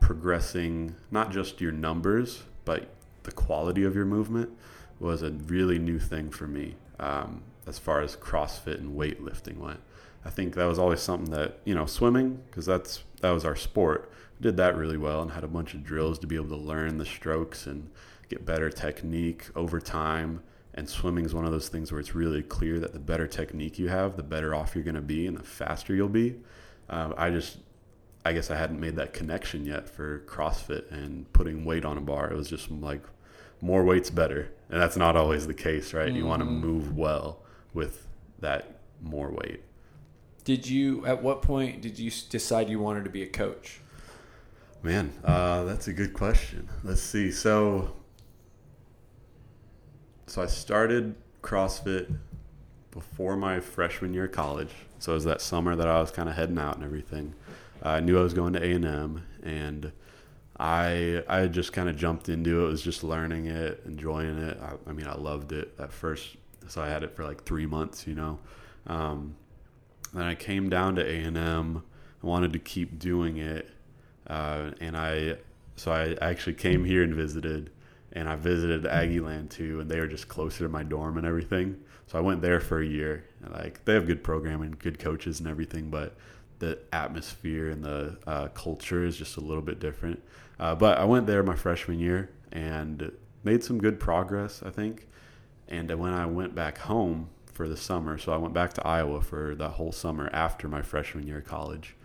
[0.00, 2.88] progressing not just your numbers, but
[3.24, 4.50] the quality of your movement
[4.98, 9.80] was a really new thing for me um, as far as CrossFit and weightlifting went.
[10.24, 13.56] I think that was always something that, you know, swimming, because that's that was our
[13.56, 16.56] sport, did that really well and had a bunch of drills to be able to
[16.56, 17.90] learn the strokes and
[18.32, 20.42] get better technique over time.
[20.74, 23.78] And swimming is one of those things where it's really clear that the better technique
[23.78, 26.36] you have, the better off you're going to be and the faster you'll be.
[26.88, 27.58] Um, I just,
[28.24, 32.00] I guess I hadn't made that connection yet for CrossFit and putting weight on a
[32.00, 32.30] bar.
[32.30, 33.02] It was just like
[33.60, 34.50] more weight's better.
[34.70, 36.08] And that's not always the case, right?
[36.08, 36.16] Mm-hmm.
[36.16, 37.40] You want to move well
[37.74, 38.06] with
[38.40, 39.62] that more weight.
[40.44, 43.80] Did you, at what point did you decide you wanted to be a coach?
[44.82, 46.68] Man, uh, that's a good question.
[46.82, 47.30] Let's see.
[47.30, 47.94] So,
[50.32, 52.10] so I started CrossFit
[52.90, 54.70] before my freshman year of college.
[54.98, 57.34] So it was that summer that I was kind of heading out and everything.
[57.82, 59.92] I knew I was going to A and M, and
[60.58, 62.68] I I just kind of jumped into it.
[62.70, 64.58] Was just learning it, enjoying it.
[64.62, 66.36] I, I, mean, I loved it at first.
[66.66, 68.38] So I had it for like three months, you know.
[68.86, 69.36] Um,
[70.14, 71.82] then I came down to A and M.
[72.22, 73.68] I wanted to keep doing it
[74.26, 75.36] uh, and I,
[75.76, 77.70] so I actually came here and visited,
[78.12, 81.80] and I visited Aggieland too, and they were just closer to my dorm and everything.
[82.06, 83.24] So I went there for a year.
[83.42, 86.16] And like they have good programming, good coaches and everything, but
[86.58, 90.22] the atmosphere and the uh, culture is just a little bit different.
[90.60, 93.10] Uh, but I went there my freshman year and
[93.44, 95.08] made some good progress, I think.
[95.68, 99.22] And when I went back home for the summer, so I went back to Iowa
[99.22, 101.96] for that whole summer after my freshman year of college,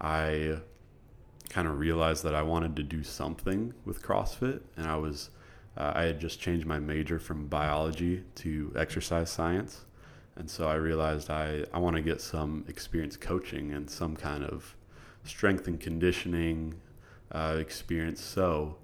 [0.00, 0.58] I
[1.48, 5.30] kind of realized that I wanted to do something with CrossFit, and I was
[5.76, 9.84] uh, I had just changed my major from biology to exercise science,
[10.36, 14.44] and so I realized I I want to get some experience coaching and some kind
[14.44, 14.76] of
[15.24, 16.74] strength and conditioning
[17.32, 18.22] uh, experience.
[18.22, 18.76] So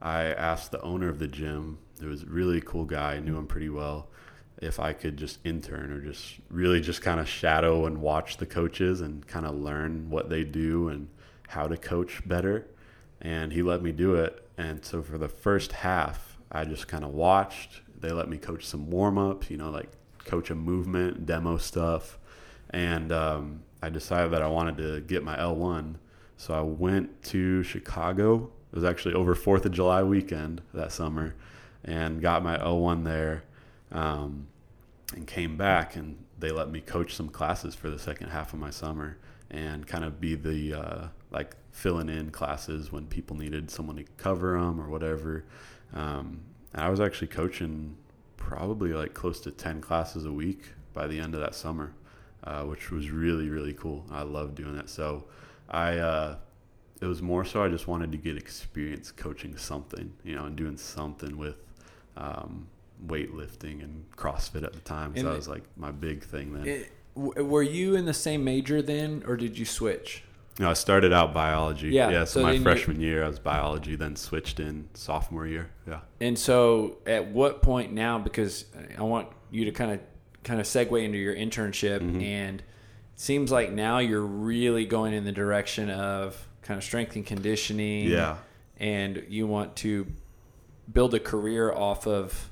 [0.00, 1.78] I asked the owner of the gym.
[2.00, 3.14] It was a really cool guy.
[3.14, 4.08] I knew him pretty well.
[4.60, 8.46] If I could just intern or just really just kind of shadow and watch the
[8.46, 11.08] coaches and kind of learn what they do and
[11.48, 12.66] how to coach better.
[13.20, 14.45] And he let me do it.
[14.58, 17.82] And so for the first half, I just kind of watched.
[17.98, 19.90] They let me coach some warm ups, you know, like
[20.24, 22.18] coach a movement, demo stuff.
[22.70, 25.96] And um, I decided that I wanted to get my L1.
[26.36, 28.50] So I went to Chicago.
[28.72, 31.34] It was actually over 4th of July weekend that summer
[31.84, 33.44] and got my L1 there
[33.92, 34.48] um,
[35.14, 35.96] and came back.
[35.96, 39.18] And they let me coach some classes for the second half of my summer
[39.50, 44.04] and kind of be the uh, like filling in classes when people needed someone to
[44.16, 45.44] cover them or whatever.
[45.92, 46.40] Um,
[46.72, 47.98] and I was actually coaching
[48.38, 51.92] probably like close to 10 classes a week by the end of that summer,
[52.44, 54.06] uh, which was really, really cool.
[54.10, 54.88] I loved doing it.
[54.88, 55.24] So
[55.68, 56.36] I, uh,
[57.02, 60.56] it was more so I just wanted to get experience coaching something, you know, and
[60.56, 61.56] doing something with
[62.16, 62.68] um,
[63.06, 65.14] weightlifting and CrossFit at the time.
[65.14, 66.66] So that was like my big thing then.
[66.66, 70.22] It, were you in the same major then, or did you switch?
[70.58, 71.88] No, I started out biology.
[71.88, 72.10] Yeah.
[72.10, 72.24] Yeah.
[72.24, 75.70] So, so my freshman year, I was biology, then switched in sophomore year.
[75.86, 76.00] Yeah.
[76.20, 78.18] And so, at what point now?
[78.18, 78.64] Because
[78.98, 80.00] I want you to kind of
[80.44, 82.20] kind of segue into your internship, mm-hmm.
[82.22, 82.66] and it
[83.16, 88.08] seems like now you're really going in the direction of kind of strength and conditioning.
[88.08, 88.36] Yeah.
[88.78, 90.06] And you want to
[90.92, 92.50] build a career off of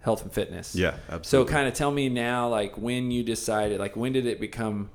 [0.00, 0.74] health and fitness.
[0.74, 1.50] Yeah, absolutely.
[1.50, 4.90] So kind of tell me now, like when you decided, like when did it become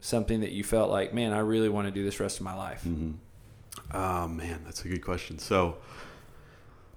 [0.00, 2.54] something that you felt like, man, I really want to do this rest of my
[2.54, 2.82] life?
[2.86, 3.12] Mm-hmm.
[3.92, 5.38] Oh man, that's a good question.
[5.38, 5.78] So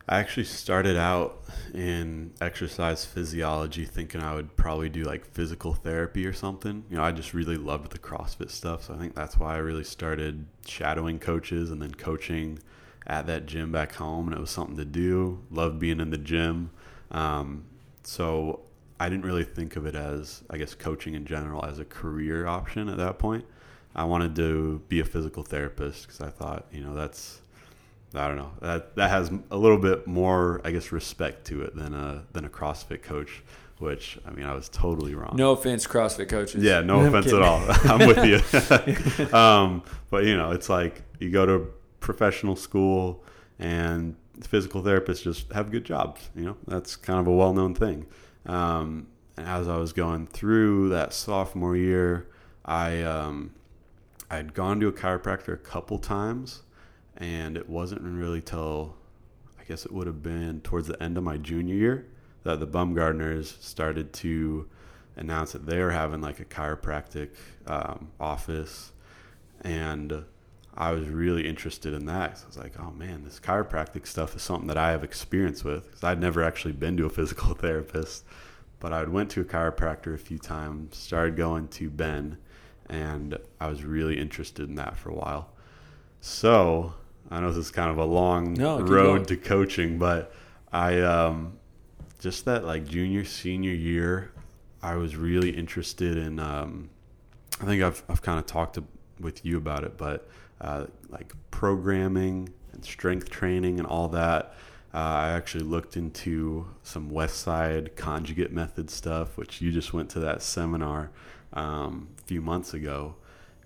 [0.08, 6.26] I actually started out in exercise physiology thinking I would probably do like physical therapy
[6.26, 6.84] or something.
[6.90, 8.86] You know, I just really loved the CrossFit stuff.
[8.86, 12.60] So I think that's why I really started shadowing coaches and then coaching
[13.08, 14.28] at that gym back home.
[14.28, 15.42] And it was something to do.
[15.50, 16.72] Loved being in the gym.
[17.12, 17.64] Um,
[18.04, 18.60] so
[19.04, 22.48] I didn't really think of it as, I guess, coaching in general as a career
[22.48, 23.44] option at that point.
[23.94, 27.42] I wanted to be a physical therapist because I thought, you know, that's,
[28.16, 31.76] I don't know, that that has a little bit more, I guess, respect to it
[31.76, 33.44] than a than a CrossFit coach.
[33.80, 35.34] Which I mean, I was totally wrong.
[35.36, 36.64] No offense, CrossFit coaches.
[36.64, 37.62] Yeah, no offense at all.
[37.84, 39.38] I'm with you.
[39.38, 41.68] um, but you know, it's like you go to
[42.00, 43.22] professional school
[43.60, 46.30] and physical therapists just have good jobs.
[46.34, 48.06] You know, that's kind of a well known thing.
[48.46, 52.28] Um, and as I was going through that sophomore year,
[52.66, 53.54] I um,
[54.30, 56.64] I'd gone to a chiropractor a couple times,
[57.18, 58.96] and it wasn't really till
[59.60, 62.08] I guess it would have been towards the end of my junior year
[62.44, 64.68] that the Bumgardners started to
[65.16, 67.30] announce that they were having like a chiropractic
[67.68, 68.92] um, office,
[69.62, 70.26] and
[70.76, 72.40] I was really interested in that.
[72.40, 75.64] So I was like, oh man, this chiropractic stuff is something that I have experience
[75.64, 78.26] with because I'd never actually been to a physical therapist.
[78.80, 82.38] But I went to a chiropractor a few times, started going to Ben,
[82.90, 85.52] and I was really interested in that for a while.
[86.20, 86.94] So
[87.32, 90.34] I know this is kind of a long no, road to coaching, but
[90.72, 91.60] I um,
[92.20, 94.32] just that like junior, senior year,
[94.82, 96.40] I was really interested in.
[96.40, 96.90] Um,
[97.62, 98.84] I think I've, I've kind of talked to,
[99.20, 100.28] with you about it, but
[100.64, 104.56] uh, like programming and strength training and all that.
[104.94, 110.20] Uh, I actually looked into some Westside conjugate method stuff, which you just went to
[110.22, 111.12] that seminar
[111.52, 113.16] um, a few months ago,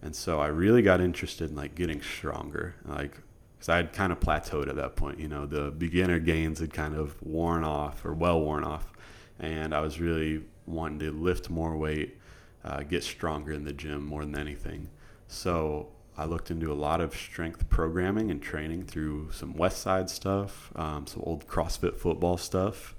[0.02, 3.18] and so I really got interested in like getting stronger, like
[3.58, 5.20] because I had kind of plateaued at that point.
[5.20, 8.94] You know, the beginner gains had kind of worn off or well worn off,
[9.40, 12.18] and I was really wanting to lift more weight,
[12.64, 14.90] uh, get stronger in the gym more than anything.
[15.28, 20.71] So I looked into a lot of strength programming and training through some Westside stuff,
[20.75, 22.95] um, some old CrossFit football stuff,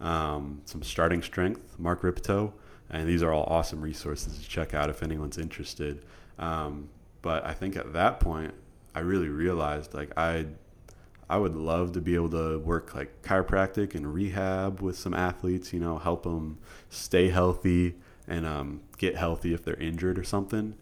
[0.00, 2.52] um, some starting strength, Mark Rippetoe,
[2.88, 6.04] and these are all awesome resources to check out if anyone's interested.
[6.38, 6.88] Um,
[7.22, 8.54] but I think at that point,
[8.94, 10.46] I really realized like I,
[11.28, 15.72] I would love to be able to work like chiropractic and rehab with some athletes.
[15.72, 17.96] You know, help them stay healthy
[18.28, 20.74] and um, get healthy if they're injured or something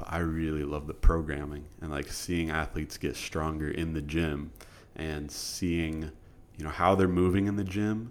[0.00, 4.50] but I really love the programming and like seeing athletes get stronger in the gym
[4.96, 6.10] and seeing
[6.56, 8.10] you know how they're moving in the gym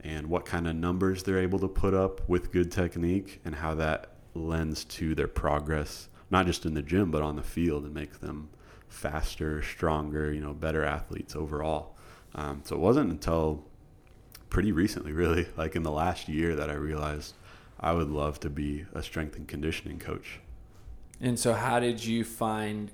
[0.00, 3.74] and what kind of numbers they're able to put up with good technique and how
[3.74, 7.94] that lends to their progress not just in the gym but on the field and
[7.94, 8.50] make them
[8.90, 11.96] faster, stronger, you know, better athletes overall.
[12.34, 13.64] Um, so it wasn't until
[14.50, 17.34] pretty recently, really, like in the last year, that I realized
[17.78, 20.40] I would love to be a strength and conditioning coach.
[21.20, 22.90] And so, how did you find?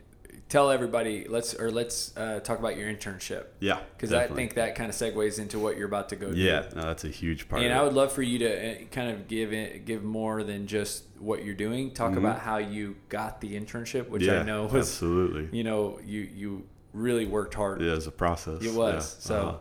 [0.48, 1.26] Tell everybody.
[1.28, 3.46] Let's or let's uh, talk about your internship.
[3.58, 6.30] Yeah, because I think that kind of segues into what you're about to go.
[6.30, 6.76] Yeah, do.
[6.76, 7.62] no, that's a huge part.
[7.62, 10.66] And I would love for you to uh, kind of give it, give more than
[10.68, 11.92] just what you're doing.
[11.92, 12.18] Talk mm-hmm.
[12.18, 15.48] about how you got the internship, which yeah, I know was absolutely.
[15.56, 17.80] You know, you you really worked hard.
[17.80, 18.62] Yeah, it was a process.
[18.62, 19.26] It was yeah.
[19.26, 19.36] so.
[19.36, 19.58] Uh-huh.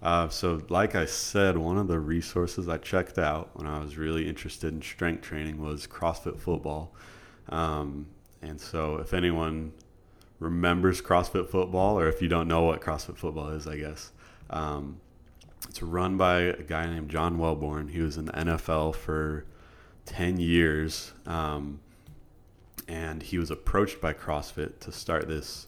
[0.00, 3.96] Uh, so, like I said, one of the resources I checked out when I was
[3.96, 6.94] really interested in strength training was CrossFit football.
[7.48, 8.06] Um,
[8.42, 9.72] and so, if anyone
[10.38, 14.12] remembers CrossFit football, or if you don't know what CrossFit football is, I guess,
[14.50, 15.00] um,
[15.68, 17.90] it's run by a guy named John Welbourn.
[17.90, 19.44] He was in the NFL for
[20.06, 21.12] 10 years.
[21.26, 21.80] Um,
[22.88, 25.66] and he was approached by CrossFit to start this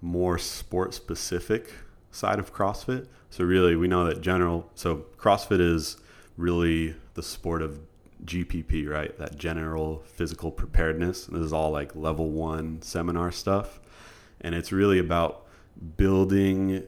[0.00, 1.72] more sport specific
[2.12, 3.08] side of CrossFit.
[3.28, 4.70] So really, we know that general.
[4.74, 5.96] So CrossFit is
[6.36, 7.80] really the sport of
[8.24, 9.16] GPP, right?
[9.18, 11.26] That general physical preparedness.
[11.26, 13.80] This is all like level one seminar stuff,
[14.40, 15.46] and it's really about
[15.96, 16.84] building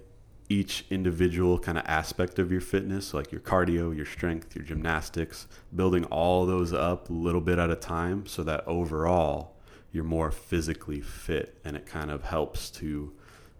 [0.49, 5.47] each individual kind of aspect of your fitness, like your cardio, your strength, your gymnastics,
[5.75, 9.57] building all those up a little bit at a time so that overall
[9.92, 13.12] you're more physically fit and it kind of helps to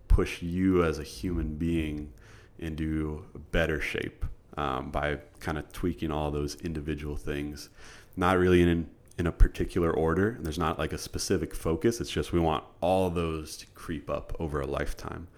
[0.09, 2.13] push you as a human being
[2.59, 7.69] into better shape um, by kind of tweaking all those individual things,
[8.17, 8.89] not really in
[9.19, 10.31] in a particular order.
[10.31, 12.01] And there's not like a specific focus.
[12.01, 15.29] It's just we want all those to creep up over a lifetime.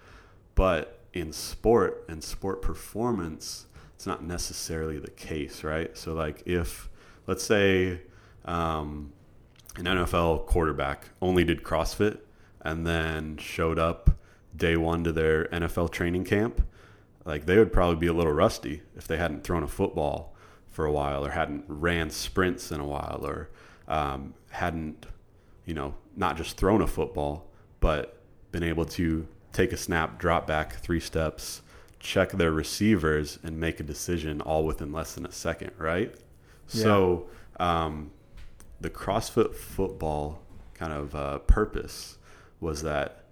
[0.55, 5.96] But in sport and sport performance, it's not necessarily the case, right?
[5.96, 6.88] So like if
[7.27, 8.00] let's say
[8.44, 9.12] um,
[9.77, 12.18] an NFL quarterback only did CrossFit
[12.61, 14.11] and then showed up
[14.57, 16.64] day one to their NFL training camp,
[17.24, 20.34] like they would probably be a little rusty if they hadn't thrown a football
[20.68, 23.48] for a while or hadn't ran sprints in a while or
[23.88, 25.06] um, hadn't,
[25.64, 27.46] you know, not just thrown a football,
[27.80, 28.20] but
[28.52, 31.62] been able to take a snap, drop back three steps,
[32.00, 36.14] check their receivers, and make a decision all within less than a second, right?
[36.70, 36.82] Yeah.
[36.82, 37.26] So,
[37.58, 38.10] um,
[38.80, 40.42] the CrossFit football
[40.74, 42.18] kind of uh, purpose
[42.60, 43.23] was that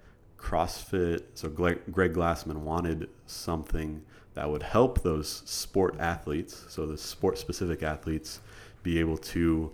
[0.43, 1.81] CrossFit, so Greg
[2.15, 4.03] Glassman wanted something
[4.35, 8.41] that would help those sport athletes, so the sport specific athletes,
[8.83, 9.71] be able to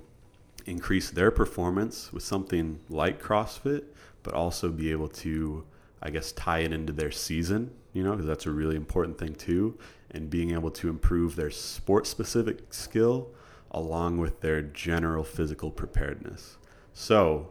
[0.67, 3.85] increase their performance with something like CrossFit,
[4.23, 5.65] but also be able to,
[6.03, 9.35] I guess, tie it into their season, you know, because that's a really important thing
[9.35, 9.79] too,
[10.11, 13.29] and being able to improve their sport specific skill
[13.71, 16.59] along with their general physical preparedness.
[16.93, 17.51] So,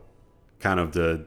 [0.59, 1.25] kind of the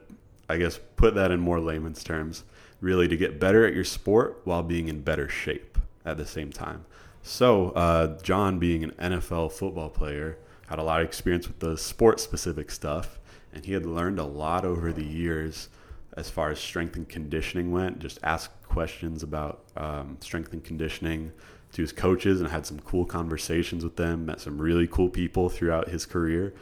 [0.50, 2.44] I guess put that in more layman's terms,
[2.80, 6.50] really to get better at your sport while being in better shape at the same
[6.50, 6.84] time.
[7.22, 11.76] So, uh, John, being an NFL football player, had a lot of experience with the
[11.76, 13.18] sport specific stuff,
[13.52, 15.68] and he had learned a lot over the years
[16.16, 17.98] as far as strength and conditioning went.
[17.98, 21.32] Just asked questions about um, strength and conditioning
[21.72, 25.48] to his coaches and had some cool conversations with them, met some really cool people
[25.48, 26.54] throughout his career.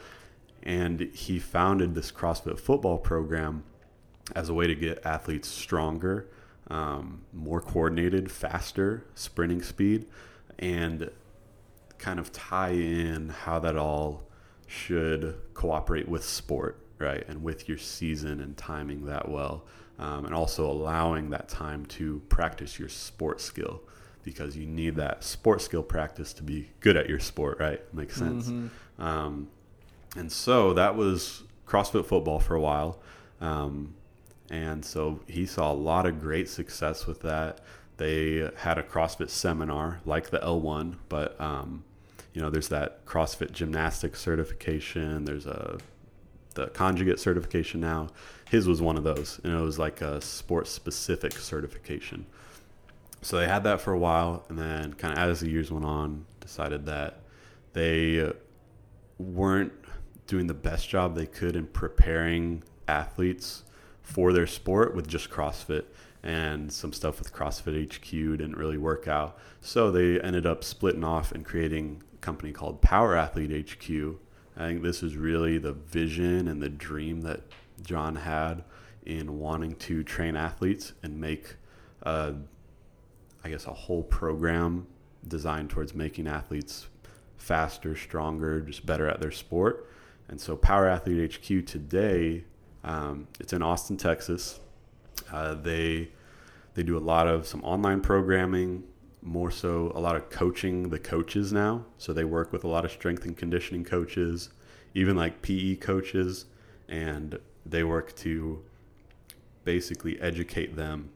[0.63, 3.65] And he founded this CrossFit football program
[4.35, 6.29] as a way to get athletes stronger,
[6.71, 10.07] um, more coordinated, faster sprinting speed,
[10.59, 11.11] and
[11.99, 14.23] kind of tie in how that all
[14.67, 17.25] should cooperate with sport, right?
[17.29, 19.65] And with your season and timing that well.
[19.99, 23.83] Um, and also allowing that time to practice your sport skill
[24.23, 27.83] because you need that sport skill practice to be good at your sport, right?
[27.95, 28.47] Makes sense.
[28.47, 29.03] Mm-hmm.
[29.03, 29.49] Um,
[30.17, 33.01] and so that was CrossFit football for a while.
[33.41, 33.95] Um,
[34.51, 37.61] and so he saw a lot of great success with that.
[37.97, 41.85] They had a CrossFit seminar like the L1, but um,
[42.33, 45.25] you know, there's that CrossFit gymnastics certification.
[45.25, 45.79] There's a
[46.55, 48.09] the conjugate certification now.
[48.49, 52.27] His was one of those, and it was like a sports specific certification.
[53.21, 55.85] So they had that for a while, and then kind of as the years went
[55.85, 57.21] on, decided that
[57.73, 58.33] they
[59.19, 59.73] weren't
[60.27, 63.65] doing the best job they could in preparing athletes
[64.09, 65.85] for their sport with just CrossFit
[66.23, 69.39] and some stuff with CrossFit HQ didn't really work out.
[69.61, 74.17] So they ended up splitting off and creating a company called Power Athlete HQ.
[74.57, 77.43] I think this is really the vision and the dream that
[77.83, 78.65] John had
[79.05, 81.57] in wanting to train athletes and make,
[82.03, 82.33] uh,
[83.45, 84.87] I guess, a whole program
[85.27, 86.87] designed towards making athletes
[87.37, 89.87] faster, stronger, just better at their sport.
[90.29, 92.45] And so Power Athlete HQ today
[92.85, 94.61] um, it's in Austin, Texas.
[95.33, 96.11] Uh, they
[96.75, 98.85] they do a lot of some online programming,
[99.23, 101.85] more so a lot of coaching the coaches now.
[101.99, 104.51] So they work with a lot of strength and conditioning coaches,
[104.95, 106.47] even like PE coaches,
[106.89, 108.63] and they work to
[109.65, 111.11] basically educate them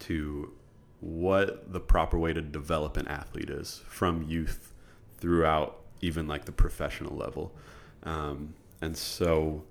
[0.00, 0.52] to
[1.00, 4.72] what the proper way to develop an athlete is from youth
[5.18, 7.52] throughout even like the professional level.
[8.02, 9.62] Um, and so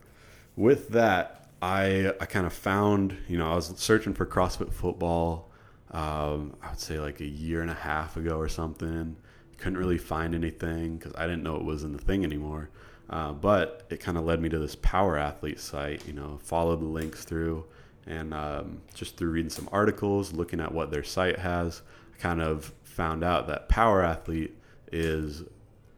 [0.56, 5.52] with that, I, I kind of found, you know, I was searching for CrossFit football,
[5.92, 9.16] um, I would say like a year and a half ago or something.
[9.58, 12.70] Couldn't really find anything because I didn't know it wasn't the thing anymore.
[13.10, 16.80] Uh, but it kind of led me to this power athlete site, you know, followed
[16.80, 17.66] the links through
[18.08, 21.82] and um, just through reading some articles, looking at what their site has,
[22.16, 24.56] I kind of found out that power athlete
[24.92, 25.44] is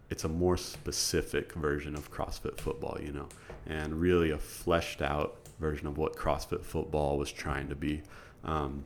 [0.10, 3.28] it's a more specific version of CrossFit football, you know,
[3.66, 8.01] and really a fleshed out version of what CrossFit football was trying to be.
[8.43, 8.84] Um,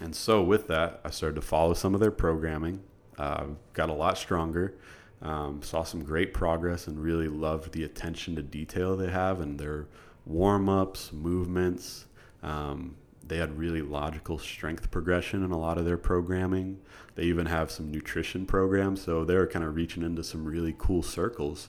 [0.00, 2.82] and so with that, I started to follow some of their programming,
[3.18, 4.74] uh, got a lot stronger,
[5.20, 9.58] um, saw some great progress, and really loved the attention to detail they have and
[9.58, 9.86] their
[10.26, 12.06] warm ups, movements.
[12.42, 16.80] Um, they had really logical strength progression in a lot of their programming.
[17.14, 21.02] They even have some nutrition programs, so they're kind of reaching into some really cool
[21.02, 21.68] circles.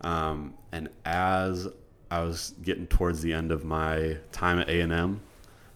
[0.00, 1.68] Um, and as
[2.14, 5.20] I was getting towards the end of my time at A and M,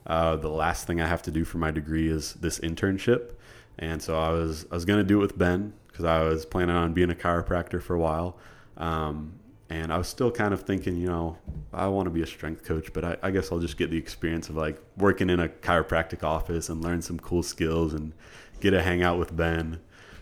[0.07, 3.33] uh, the last thing I have to do for my degree is this internship,
[3.79, 6.77] and so I was I was gonna do it with Ben because I was planning
[6.77, 8.39] on being a chiropractor for a while.
[8.77, 9.33] Um,
[9.69, 11.37] and I was still kind of thinking, you know,
[11.75, 13.99] I want to be a strength coach, but I, I, guess I'll just get the
[13.99, 18.15] experience of like working in a chiropractic office and learn some cool skills and
[18.61, 19.81] get to hang out with Ben.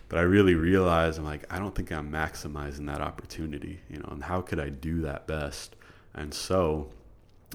[0.09, 4.09] But I really realized I'm like, I don't think I'm maximizing that opportunity, you know,
[4.11, 5.76] and how could I do that best?
[6.17, 6.89] And so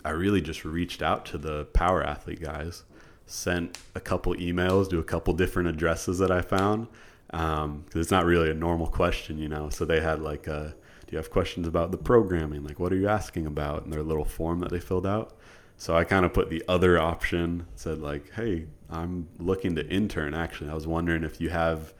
[0.04, 2.84] I really just reached out to the power athlete guys,
[3.26, 6.86] sent a couple emails to a couple different addresses that I found.
[7.26, 9.68] Because um, it's not really a normal question, you know.
[9.68, 10.74] So they had like a
[11.06, 12.64] do you have questions about the programming?
[12.64, 13.84] Like, what are you asking about?
[13.84, 15.36] in their little form that they filled out.
[15.76, 20.32] So I kind of put the other option, said, like, hey, I'm looking to intern
[20.32, 20.70] actually.
[20.70, 21.92] I was wondering if you have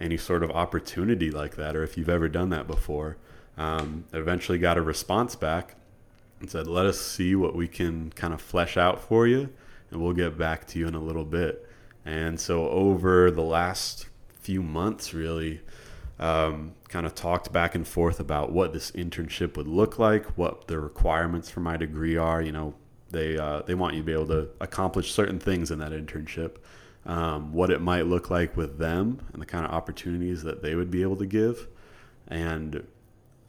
[0.00, 3.18] any sort of opportunity like that or if you've ever done that before.
[3.56, 5.76] Um, eventually got a response back
[6.40, 9.50] and said, let us see what we can kind of flesh out for you
[9.90, 11.66] and we'll get back to you in a little bit.
[12.04, 14.08] And so over the last
[14.40, 15.60] few months, really,
[16.18, 20.66] um, kind of talked back and forth about what this internship would look like, what
[20.66, 22.42] the requirements for my degree are.
[22.42, 22.74] You know,
[23.10, 26.56] they uh, they want you to be able to accomplish certain things in that internship.
[27.06, 30.74] Um, what it might look like with them and the kind of opportunities that they
[30.74, 31.66] would be able to give.
[32.28, 32.86] And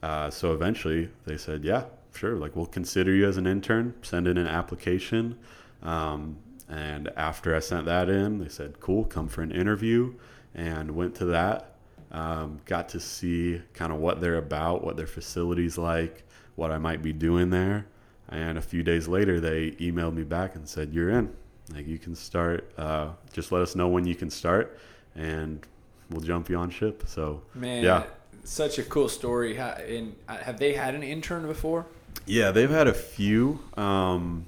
[0.02, 1.84] uh, so eventually they said, yeah,
[2.14, 5.38] sure, like we'll consider you as an intern, send in an application.
[5.82, 6.36] Um,
[6.68, 10.14] and after I sent that in, they said, cool, come for an interview
[10.54, 11.76] and went to that.
[12.10, 16.24] Um, got to see kind of what they're about, what their facilities like,
[16.56, 17.86] what I might be doing there.
[18.28, 21.34] And a few days later, they emailed me back and said, "You're in.
[21.74, 22.70] Like you can start.
[22.78, 24.78] Uh, just let us know when you can start,
[25.14, 25.66] and
[26.10, 28.04] we'll jump you on ship." So man, yeah,
[28.44, 29.56] such a cool story.
[29.56, 31.86] And uh, have they had an intern before?
[32.26, 33.60] Yeah, they've had a few.
[33.76, 34.46] Um,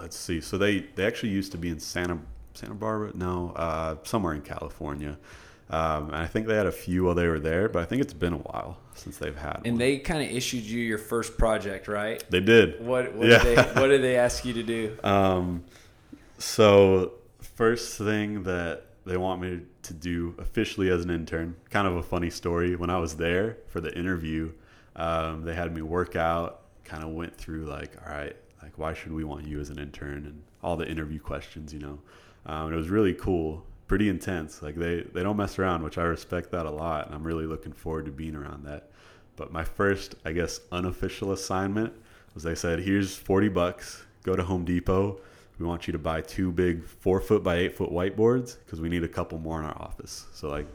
[0.00, 0.40] let's see.
[0.40, 2.18] So they they actually used to be in Santa
[2.54, 3.12] Santa Barbara.
[3.14, 5.18] No, uh, somewhere in California.
[5.68, 8.00] Um, and I think they had a few while they were there, but I think
[8.00, 9.62] it's been a while since they've had.
[9.64, 9.78] And one.
[9.78, 12.22] they kind of issued you your first project, right?
[12.30, 12.84] They did.
[12.84, 13.42] What what, yeah.
[13.42, 14.96] did, they, what did they ask you to do?
[15.02, 15.64] Um,
[16.38, 21.96] so first thing that they want me to do officially as an intern, kind of
[21.96, 22.76] a funny story.
[22.76, 24.52] When I was there for the interview,
[24.94, 26.62] um, they had me work out.
[26.86, 29.78] Kind of went through like, all right, like why should we want you as an
[29.78, 31.98] intern, and all the interview questions, you know.
[32.46, 34.62] Um, it was really cool pretty intense.
[34.62, 37.46] Like they they don't mess around, which I respect that a lot, and I'm really
[37.46, 38.90] looking forward to being around that.
[39.36, 41.92] But my first, I guess, unofficial assignment
[42.34, 44.04] was they said, "Here's 40 bucks.
[44.22, 45.20] Go to Home Depot.
[45.58, 48.88] We want you to buy two big four foot by eight foot whiteboards because we
[48.88, 50.26] need a couple more in our office.
[50.34, 50.66] So like,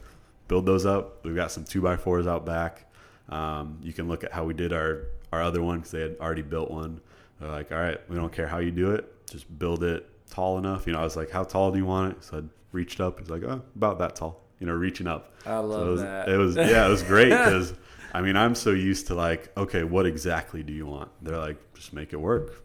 [0.48, 1.24] build those up.
[1.24, 2.90] We've got some two by fours out back.
[3.28, 6.16] Um, you can look at how we did our our other one because they had
[6.20, 7.00] already built one.
[7.40, 10.58] They're like, all right, we don't care how you do it, just build it tall
[10.58, 10.86] enough.
[10.86, 12.24] You know, I was like, how tall do you want it?
[12.24, 13.18] So I reached up.
[13.18, 14.40] He's like, oh, about that tall.
[14.58, 15.34] You know, reaching up.
[15.44, 16.28] I love so it was, that.
[16.28, 17.74] It was yeah, it was great because
[18.14, 21.10] I mean I'm so used to like, okay, what exactly do you want?
[21.20, 22.62] They're like, just make it work.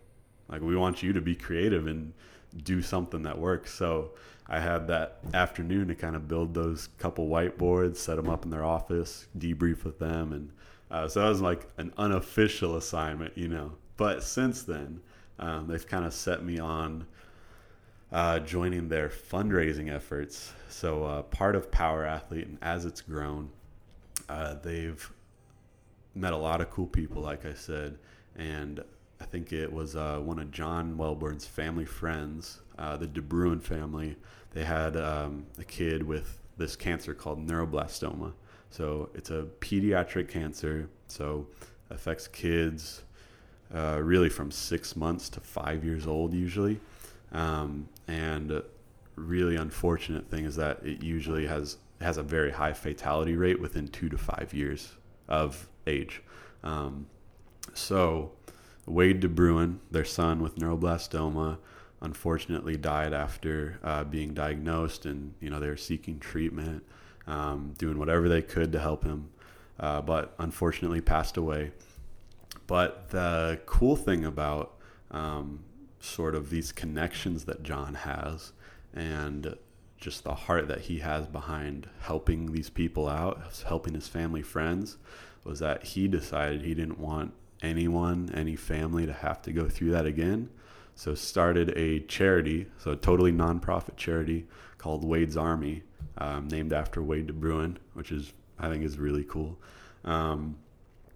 [0.47, 2.13] Like we want you to be creative and
[2.63, 3.73] do something that works.
[3.73, 4.11] So
[4.47, 8.51] I had that afternoon to kind of build those couple whiteboards, set them up in
[8.51, 10.51] their office, debrief with them, and
[10.89, 13.73] uh, so that was like an unofficial assignment, you know.
[13.97, 15.01] But since then,
[15.39, 17.05] um, they've kind of set me on
[18.11, 20.53] uh, joining their fundraising efforts.
[20.69, 23.49] So, uh, part of Power Athlete, and as it's grown,
[24.29, 25.11] uh, they've
[26.15, 27.97] met a lot of cool people, like I said,
[28.35, 28.83] and
[29.19, 34.15] I think it was uh, one of John Welbourn's family friends, uh, the DeBruin family.
[34.51, 38.33] They had um, a kid with this cancer called neuroblastoma.
[38.69, 40.89] So it's a pediatric cancer.
[41.07, 41.47] So
[41.89, 43.03] affects kids
[43.73, 46.79] uh, really from six months to five years old usually.
[47.31, 48.61] Um, and
[49.15, 53.87] really unfortunate thing is that it usually has has a very high fatality rate within
[53.87, 54.93] two to five years
[55.27, 56.21] of age.
[56.63, 57.07] Um,
[57.73, 58.31] so
[58.85, 61.57] Wade DeBruin, their son with neuroblastoma,
[62.01, 66.83] unfortunately died after uh, being diagnosed, and you know they were seeking treatment,
[67.27, 69.29] um, doing whatever they could to help him,
[69.79, 71.71] uh, but unfortunately passed away.
[72.65, 74.75] But the cool thing about
[75.11, 75.63] um,
[75.99, 78.53] sort of these connections that John has,
[78.93, 79.55] and
[79.97, 84.97] just the heart that he has behind helping these people out, helping his family friends,
[85.43, 89.91] was that he decided he didn't want anyone, any family to have to go through
[89.91, 90.49] that again.
[90.95, 94.45] So started a charity, so a totally nonprofit charity
[94.77, 95.83] called Wade's Army,
[96.17, 99.57] um, named after Wade DeBruin, which is I think is really cool.
[100.03, 100.57] Um,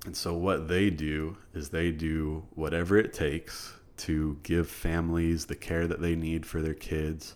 [0.06, 5.56] and so what they do is they do whatever it takes to give families the
[5.56, 7.36] care that they need for their kids.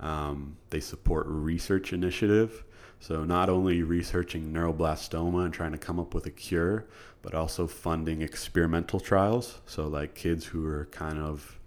[0.00, 2.64] Um, they support research initiative
[3.00, 6.86] so, not only researching neuroblastoma and trying to come up with a cure,
[7.22, 9.60] but also funding experimental trials.
[9.66, 11.58] So, like kids who are kind of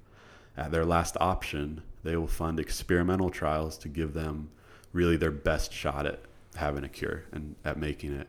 [0.57, 4.49] at their last option, they will fund experimental trials to give them
[4.93, 6.21] really their best shot at
[6.55, 8.27] having a cure and at making it.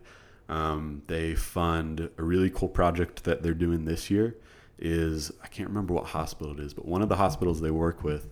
[0.48, 4.36] Um, they fund a really cool project that they're doing this year
[4.78, 8.02] is I can't remember what hospital it is, but one of the hospitals they work
[8.02, 8.28] with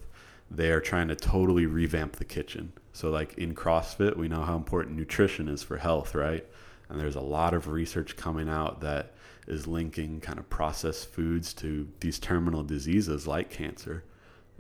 [0.50, 2.72] they are trying to totally revamp the kitchen.
[2.92, 6.44] So, like in CrossFit, we know how important nutrition is for health, right?
[6.88, 9.12] And there's a lot of research coming out that
[9.46, 14.04] is linking kind of processed foods to these terminal diseases like cancer.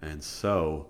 [0.00, 0.88] And so,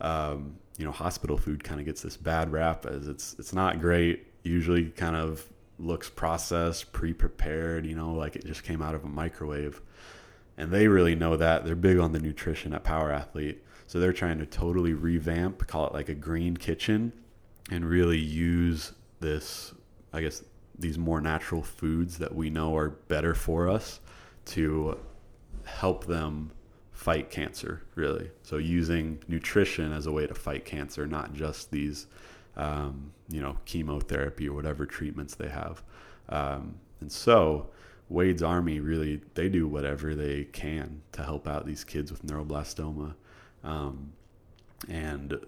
[0.00, 3.80] um, you know, hospital food kind of gets this bad rap as it's it's not
[3.80, 4.26] great.
[4.42, 5.44] Usually, kind of
[5.78, 7.86] looks processed, pre-prepared.
[7.86, 9.80] You know, like it just came out of a microwave.
[10.56, 11.64] And they really know that.
[11.64, 13.64] They're big on the nutrition at Power Athlete.
[13.86, 17.12] So they're trying to totally revamp, call it like a green kitchen,
[17.70, 19.72] and really use this,
[20.12, 20.42] I guess,
[20.78, 24.00] these more natural foods that we know are better for us
[24.46, 24.98] to
[25.64, 26.50] help them
[26.98, 28.28] fight cancer, really.
[28.42, 32.08] So using nutrition as a way to fight cancer, not just these,
[32.56, 35.80] um, you know, chemotherapy or whatever treatments they have.
[36.28, 37.70] Um, and so
[38.08, 43.14] Wade's Army really, they do whatever they can to help out these kids with neuroblastoma.
[43.62, 44.12] Um,
[44.88, 45.38] and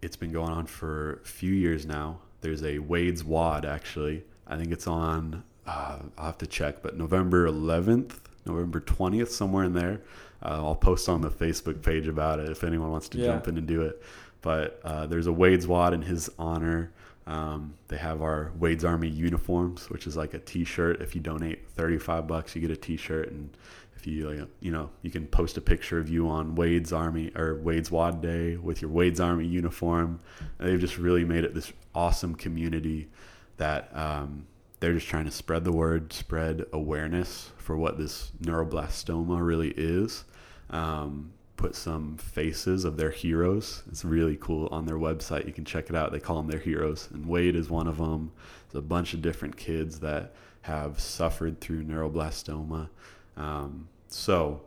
[0.00, 2.20] it's been going on for a few years now.
[2.40, 4.24] There's a Wade's WOD actually.
[4.46, 5.44] I think it's on.
[5.66, 10.00] Uh, I'll have to check, but November 11th, November 20th, somewhere in there.
[10.42, 13.26] Uh, I'll post on the Facebook page about it if anyone wants to yeah.
[13.26, 14.02] jump in and do it.
[14.42, 16.92] But uh, there's a Wade's WOD in his honor.
[17.26, 21.02] Um, they have our Wade's Army uniforms, which is like a T-shirt.
[21.02, 23.50] If you donate 35 bucks, you get a T-shirt, and
[23.96, 27.56] if you you know you can post a picture of you on Wade's Army or
[27.56, 30.20] Wade's WOD Day with your Wade's Army uniform.
[30.58, 33.08] And they've just really made it this awesome community
[33.56, 34.46] that um,
[34.80, 40.24] they're just trying to spread the word, spread awareness for what this neuroblastoma really is.
[40.70, 43.82] Um, put some faces of their heroes.
[43.90, 45.46] It's really cool on their website.
[45.46, 46.12] You can check it out.
[46.12, 48.32] They call them their heroes, and Wade is one of them.
[48.70, 52.88] There's a bunch of different kids that have suffered through neuroblastoma.
[53.36, 54.62] Um, so,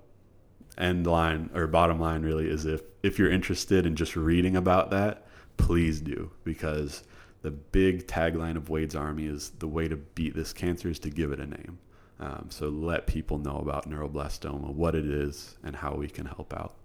[0.77, 4.89] end line or bottom line really is if if you're interested in just reading about
[4.91, 7.03] that, please do because
[7.41, 11.09] the big tagline of Wade's Army is the way to beat this cancer is to
[11.09, 11.79] give it a name.
[12.19, 16.53] Um, so let people know about neuroblastoma, what it is, and how we can help
[16.53, 16.75] out.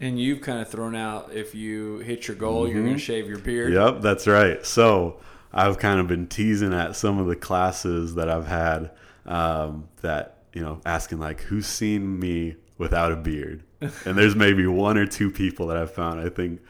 [0.00, 2.74] And you've kind of thrown out if you hit your goal, mm-hmm.
[2.74, 3.72] you're going to shave your beard.
[3.72, 4.64] Yep, that's right.
[4.66, 5.20] So
[5.52, 8.90] I've kind of been teasing at some of the classes that I've had
[9.26, 13.62] um, that you know, asking like, who's seen me without a beard?
[13.80, 16.20] and there's maybe one or two people that I've found.
[16.20, 16.60] I think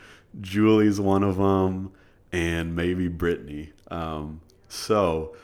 [0.41, 1.93] Julie's one of them,
[2.33, 3.73] and maybe Brittany.
[3.91, 5.35] Um, so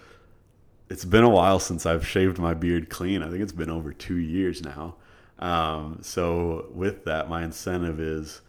[0.89, 3.23] it's been a while since I've shaved my beard clean.
[3.23, 4.97] I think it's been over two years now.
[5.39, 8.41] Um, so with that, my incentive is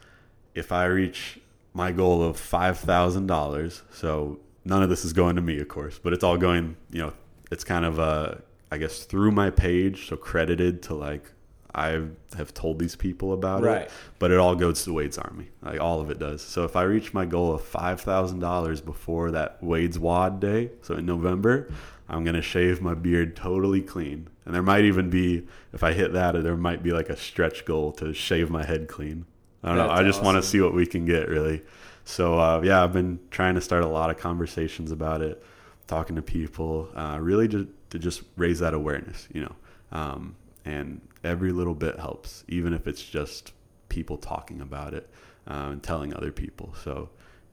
[0.55, 1.39] if I reach
[1.73, 3.83] my goal of five thousand dollars.
[3.91, 6.75] So none of this is going to me, of course, but it's all going.
[6.91, 7.13] You know,
[7.51, 11.31] it's kind of a I guess through my page, so credited to like
[11.77, 12.01] I
[12.35, 13.83] have told these people about Right.
[13.83, 15.49] it, but it all goes to Wade's Army.
[15.61, 16.41] Like all of it does.
[16.41, 20.71] So if I reach my goal of five thousand dollars before that Wade's WOD Day,
[20.81, 21.71] so in November,
[22.09, 24.27] I'm gonna shave my beard totally clean.
[24.45, 27.65] And there might even be, if I hit that, there might be like a stretch
[27.65, 29.25] goal to shave my head clean.
[29.63, 29.89] I don't know.
[29.89, 31.61] I just want to see what we can get really.
[32.05, 35.43] So uh, yeah, I've been trying to start a lot of conversations about it,
[35.87, 39.55] talking to people, uh, really to, to just raise that awareness, you know.
[39.91, 43.51] Um, and every little bit helps, even if it's just
[43.89, 45.09] people talking about it
[45.47, 46.73] uh, and telling other people.
[46.83, 47.09] So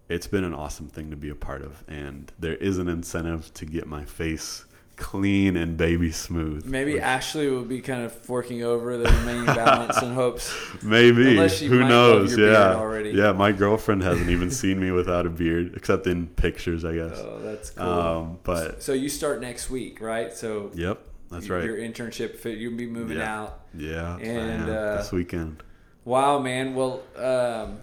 [0.09, 3.53] it's been an awesome thing to be a part of, and there is an incentive
[3.55, 4.64] to get my face
[4.97, 6.64] clean and baby smooth.
[6.66, 10.55] Maybe which- Ashley will be kind of forking over the remaining balance in hopes.
[10.85, 11.31] Maybe.
[11.33, 12.39] Unless she Who knows?
[12.39, 12.75] Yeah.
[12.75, 13.11] already.
[13.11, 17.18] Yeah, my girlfriend hasn't even seen me without a beard, except in pictures, I guess.
[17.18, 17.89] Oh, that's cool.
[17.89, 20.33] Um, but so you start next week, right?
[20.33, 21.01] So yep,
[21.31, 21.64] that's right.
[21.64, 22.59] Your internship fit.
[22.59, 23.41] You'll be moving Yeah.
[23.43, 23.61] out.
[23.75, 25.62] yeah, and, uh, this weekend.
[26.05, 26.75] Wow, man.
[26.75, 27.79] Well, um,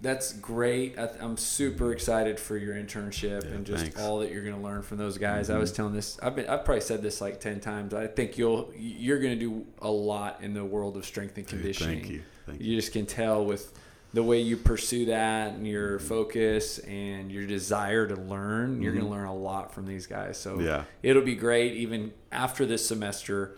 [0.00, 0.98] that's great.
[0.98, 3.96] I, I'm super excited for your internship Yeah, and just thanks.
[3.96, 4.04] Mm-hmm.
[4.06, 5.48] all that you're going to learn from those guys.
[5.48, 6.18] I was telling this.
[6.22, 6.48] I've been.
[6.48, 7.94] I've probably said this like ten times.
[7.94, 8.70] I think you'll.
[8.76, 12.00] You're going to do a lot in the world of strength and Dude, conditioning.
[12.00, 12.22] thank you.
[12.46, 12.66] Thank you.
[12.72, 13.72] You just can tell with
[14.14, 18.82] the way you pursue that and your focus and your desire to learn.
[18.82, 20.36] You're going to learn a lot from these guys.
[20.38, 20.66] So Mm-hmm.
[20.66, 20.84] Yeah.
[21.02, 23.56] it'll be great even after this semester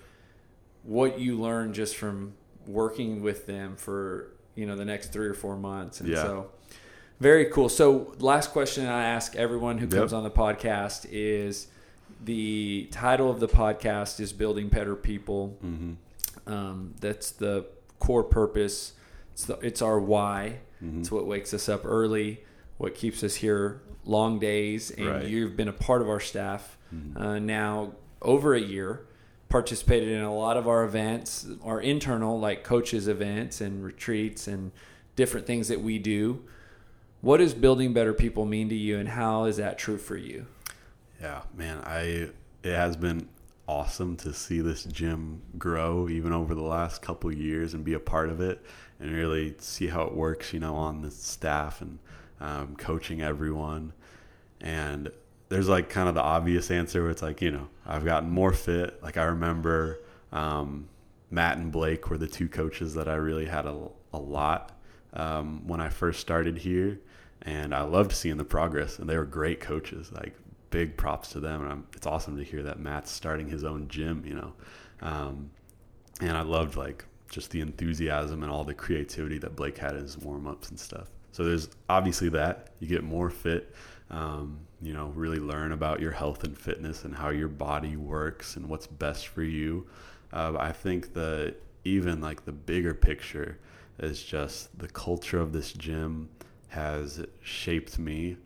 [0.84, 2.34] what you learn just from
[2.66, 6.22] working with them for you know the next three or four months and Yeah.
[6.22, 6.50] so
[7.20, 10.18] very cool so last question i ask everyone who comes Yep.
[10.18, 11.68] on the podcast is
[12.24, 15.92] the title of the podcast is building better people hmm
[16.46, 17.64] um, that's the
[17.98, 18.92] core purpose
[19.34, 22.44] it's, the, it's our why hmm it's what wakes us up early,
[22.78, 24.90] what keeps us here long days.
[24.90, 25.26] And Right.
[25.26, 27.20] you've been a part of our staff Mhm.
[27.20, 29.06] uh, now over a year,
[29.48, 34.72] participated in a lot of our events, our internal, like coaches' events and retreats and
[35.16, 36.42] different things that we do.
[37.22, 40.46] What does building better people mean to you, and how is that true for you?
[41.20, 42.30] Yeah, man, I
[42.62, 43.28] it has been
[43.66, 47.98] awesome to see this gym grow even over the last couple years and be a
[48.00, 48.60] part of it
[49.00, 51.98] and really see how it works, you know, on the staff and
[52.40, 53.92] um, coaching everyone.
[54.60, 55.10] And
[55.48, 58.52] there's like kind of the obvious answer where it's like, you know, I've gotten more
[58.52, 59.02] fit.
[59.02, 60.00] Like I remember
[60.32, 60.88] um,
[61.30, 64.72] Matt and Blake were the two coaches that I really had a, a lot
[65.12, 67.00] um, when I first started here.
[67.42, 70.10] And I loved seeing the progress, and they were great coaches.
[70.10, 70.34] Like
[70.70, 71.62] big props to them.
[71.62, 74.52] And I'm, it's awesome to hear that Matt's starting his own gym, you know.
[75.02, 75.50] Um,
[76.20, 80.02] and I loved like just the enthusiasm and all the creativity that Blake had in
[80.02, 81.08] his warm ups and stuff.
[81.32, 83.74] So there's obviously that you get more fit,
[84.10, 88.56] um, you know, really learn about your health and fitness and how your body works
[88.56, 89.86] and what's best for you.
[90.32, 91.54] Uh, I think the
[91.84, 93.58] even like the bigger picture
[93.98, 96.28] is just the culture of this gym
[96.68, 98.36] has shaped me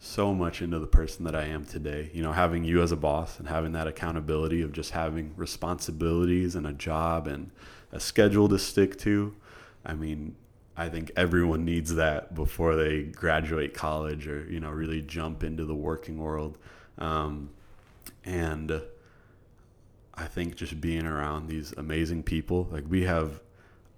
[0.00, 2.10] so much into the person that I am today.
[2.12, 6.54] You know, having you as a boss and having that accountability of just having responsibilities
[6.54, 7.50] and a job and
[7.92, 9.34] a schedule to stick to.
[9.84, 10.36] I mean,
[10.76, 15.64] I think everyone needs that before they graduate college or, you know, really jump into
[15.64, 16.56] the working world.
[16.98, 17.50] Um,
[18.24, 18.80] and
[20.14, 23.40] I think just being around these amazing people, like we have,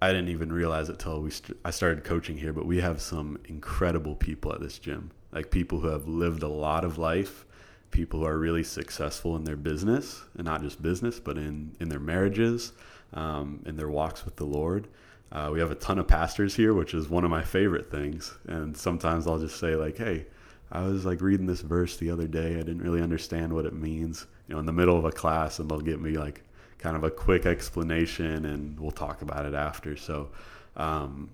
[0.01, 3.01] I didn't even realize it till we st- I started coaching here, but we have
[3.01, 5.11] some incredible people at this gym.
[5.31, 7.45] Like people who have lived a lot of life,
[7.91, 11.89] people who are really successful in their business, and not just business, but in in
[11.89, 12.73] their marriages,
[13.13, 14.87] um, in their walks with the Lord.
[15.31, 18.37] Uh, we have a ton of pastors here, which is one of my favorite things.
[18.47, 20.25] And sometimes I'll just say like, "Hey,
[20.71, 22.55] I was like reading this verse the other day.
[22.55, 25.59] I didn't really understand what it means." You know, in the middle of a class,
[25.59, 26.43] and they'll give me like
[26.77, 29.95] kind of a quick explanation, and we'll talk about it after.
[29.95, 30.29] So,
[30.75, 31.29] um,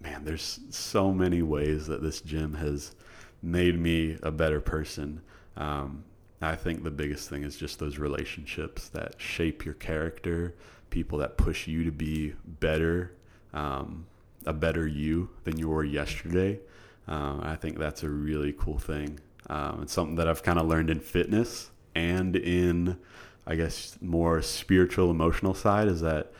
[0.00, 2.94] man, there's so many ways that this gym has
[3.42, 5.20] made me a better person.
[5.56, 6.04] Um,
[6.40, 10.54] I think the biggest thing is just those relationships that shape your character,
[10.90, 13.12] people that push you to be better,
[13.52, 14.06] um,
[14.46, 16.60] a better you than you were yesterday.
[17.06, 19.20] Um, I think that's a really cool thing.
[19.48, 22.98] Um, it's something that I've kind of learned in fitness and in,
[23.46, 26.32] I guess, more spiritual, emotional side is that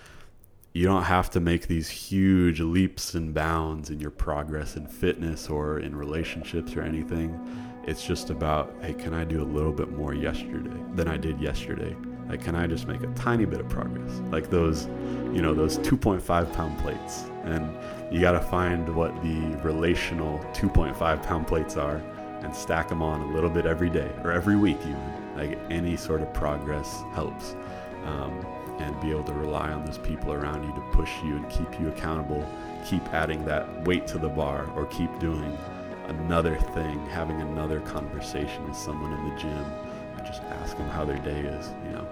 [0.73, 5.49] you don't have to make these huge leaps and bounds in your progress in fitness
[5.49, 7.39] or in relationships or anything.
[7.87, 11.39] It's just about, hey, can I do a little bit more yesterday than I did
[11.39, 11.95] yesterday?
[12.29, 14.23] Like, can I just make a tiny bit of progress?
[14.31, 14.87] Like those,
[15.33, 17.25] you know, those 2.5 pound plates.
[17.45, 17.77] And
[18.11, 21.97] you got to find what the relational 2.5 pound plates are
[22.41, 25.37] and stack them on a little bit every day or every week, even.
[25.37, 27.55] Like, any sort of progress helps.
[28.05, 28.47] Um,
[28.79, 31.79] and be able to rely on those people around you to push you and keep
[31.79, 32.45] you accountable,
[32.85, 35.57] keep adding that weight to the bar, or keep doing
[36.09, 39.65] another thing, having another conversation with someone in the gym,
[40.17, 42.07] and just ask them how their day is, you know,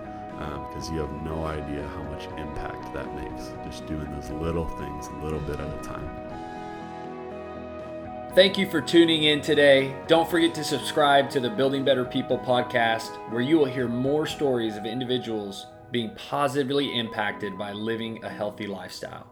[0.68, 3.52] because um, you have no idea how much impact that makes.
[3.64, 6.10] Just doing those little things a little bit at a time.
[8.34, 9.94] Thank you for tuning in today.
[10.06, 14.26] Don't forget to subscribe to the Building Better People podcast, where you will hear more
[14.26, 19.31] stories of individuals being positively impacted by living a healthy lifestyle.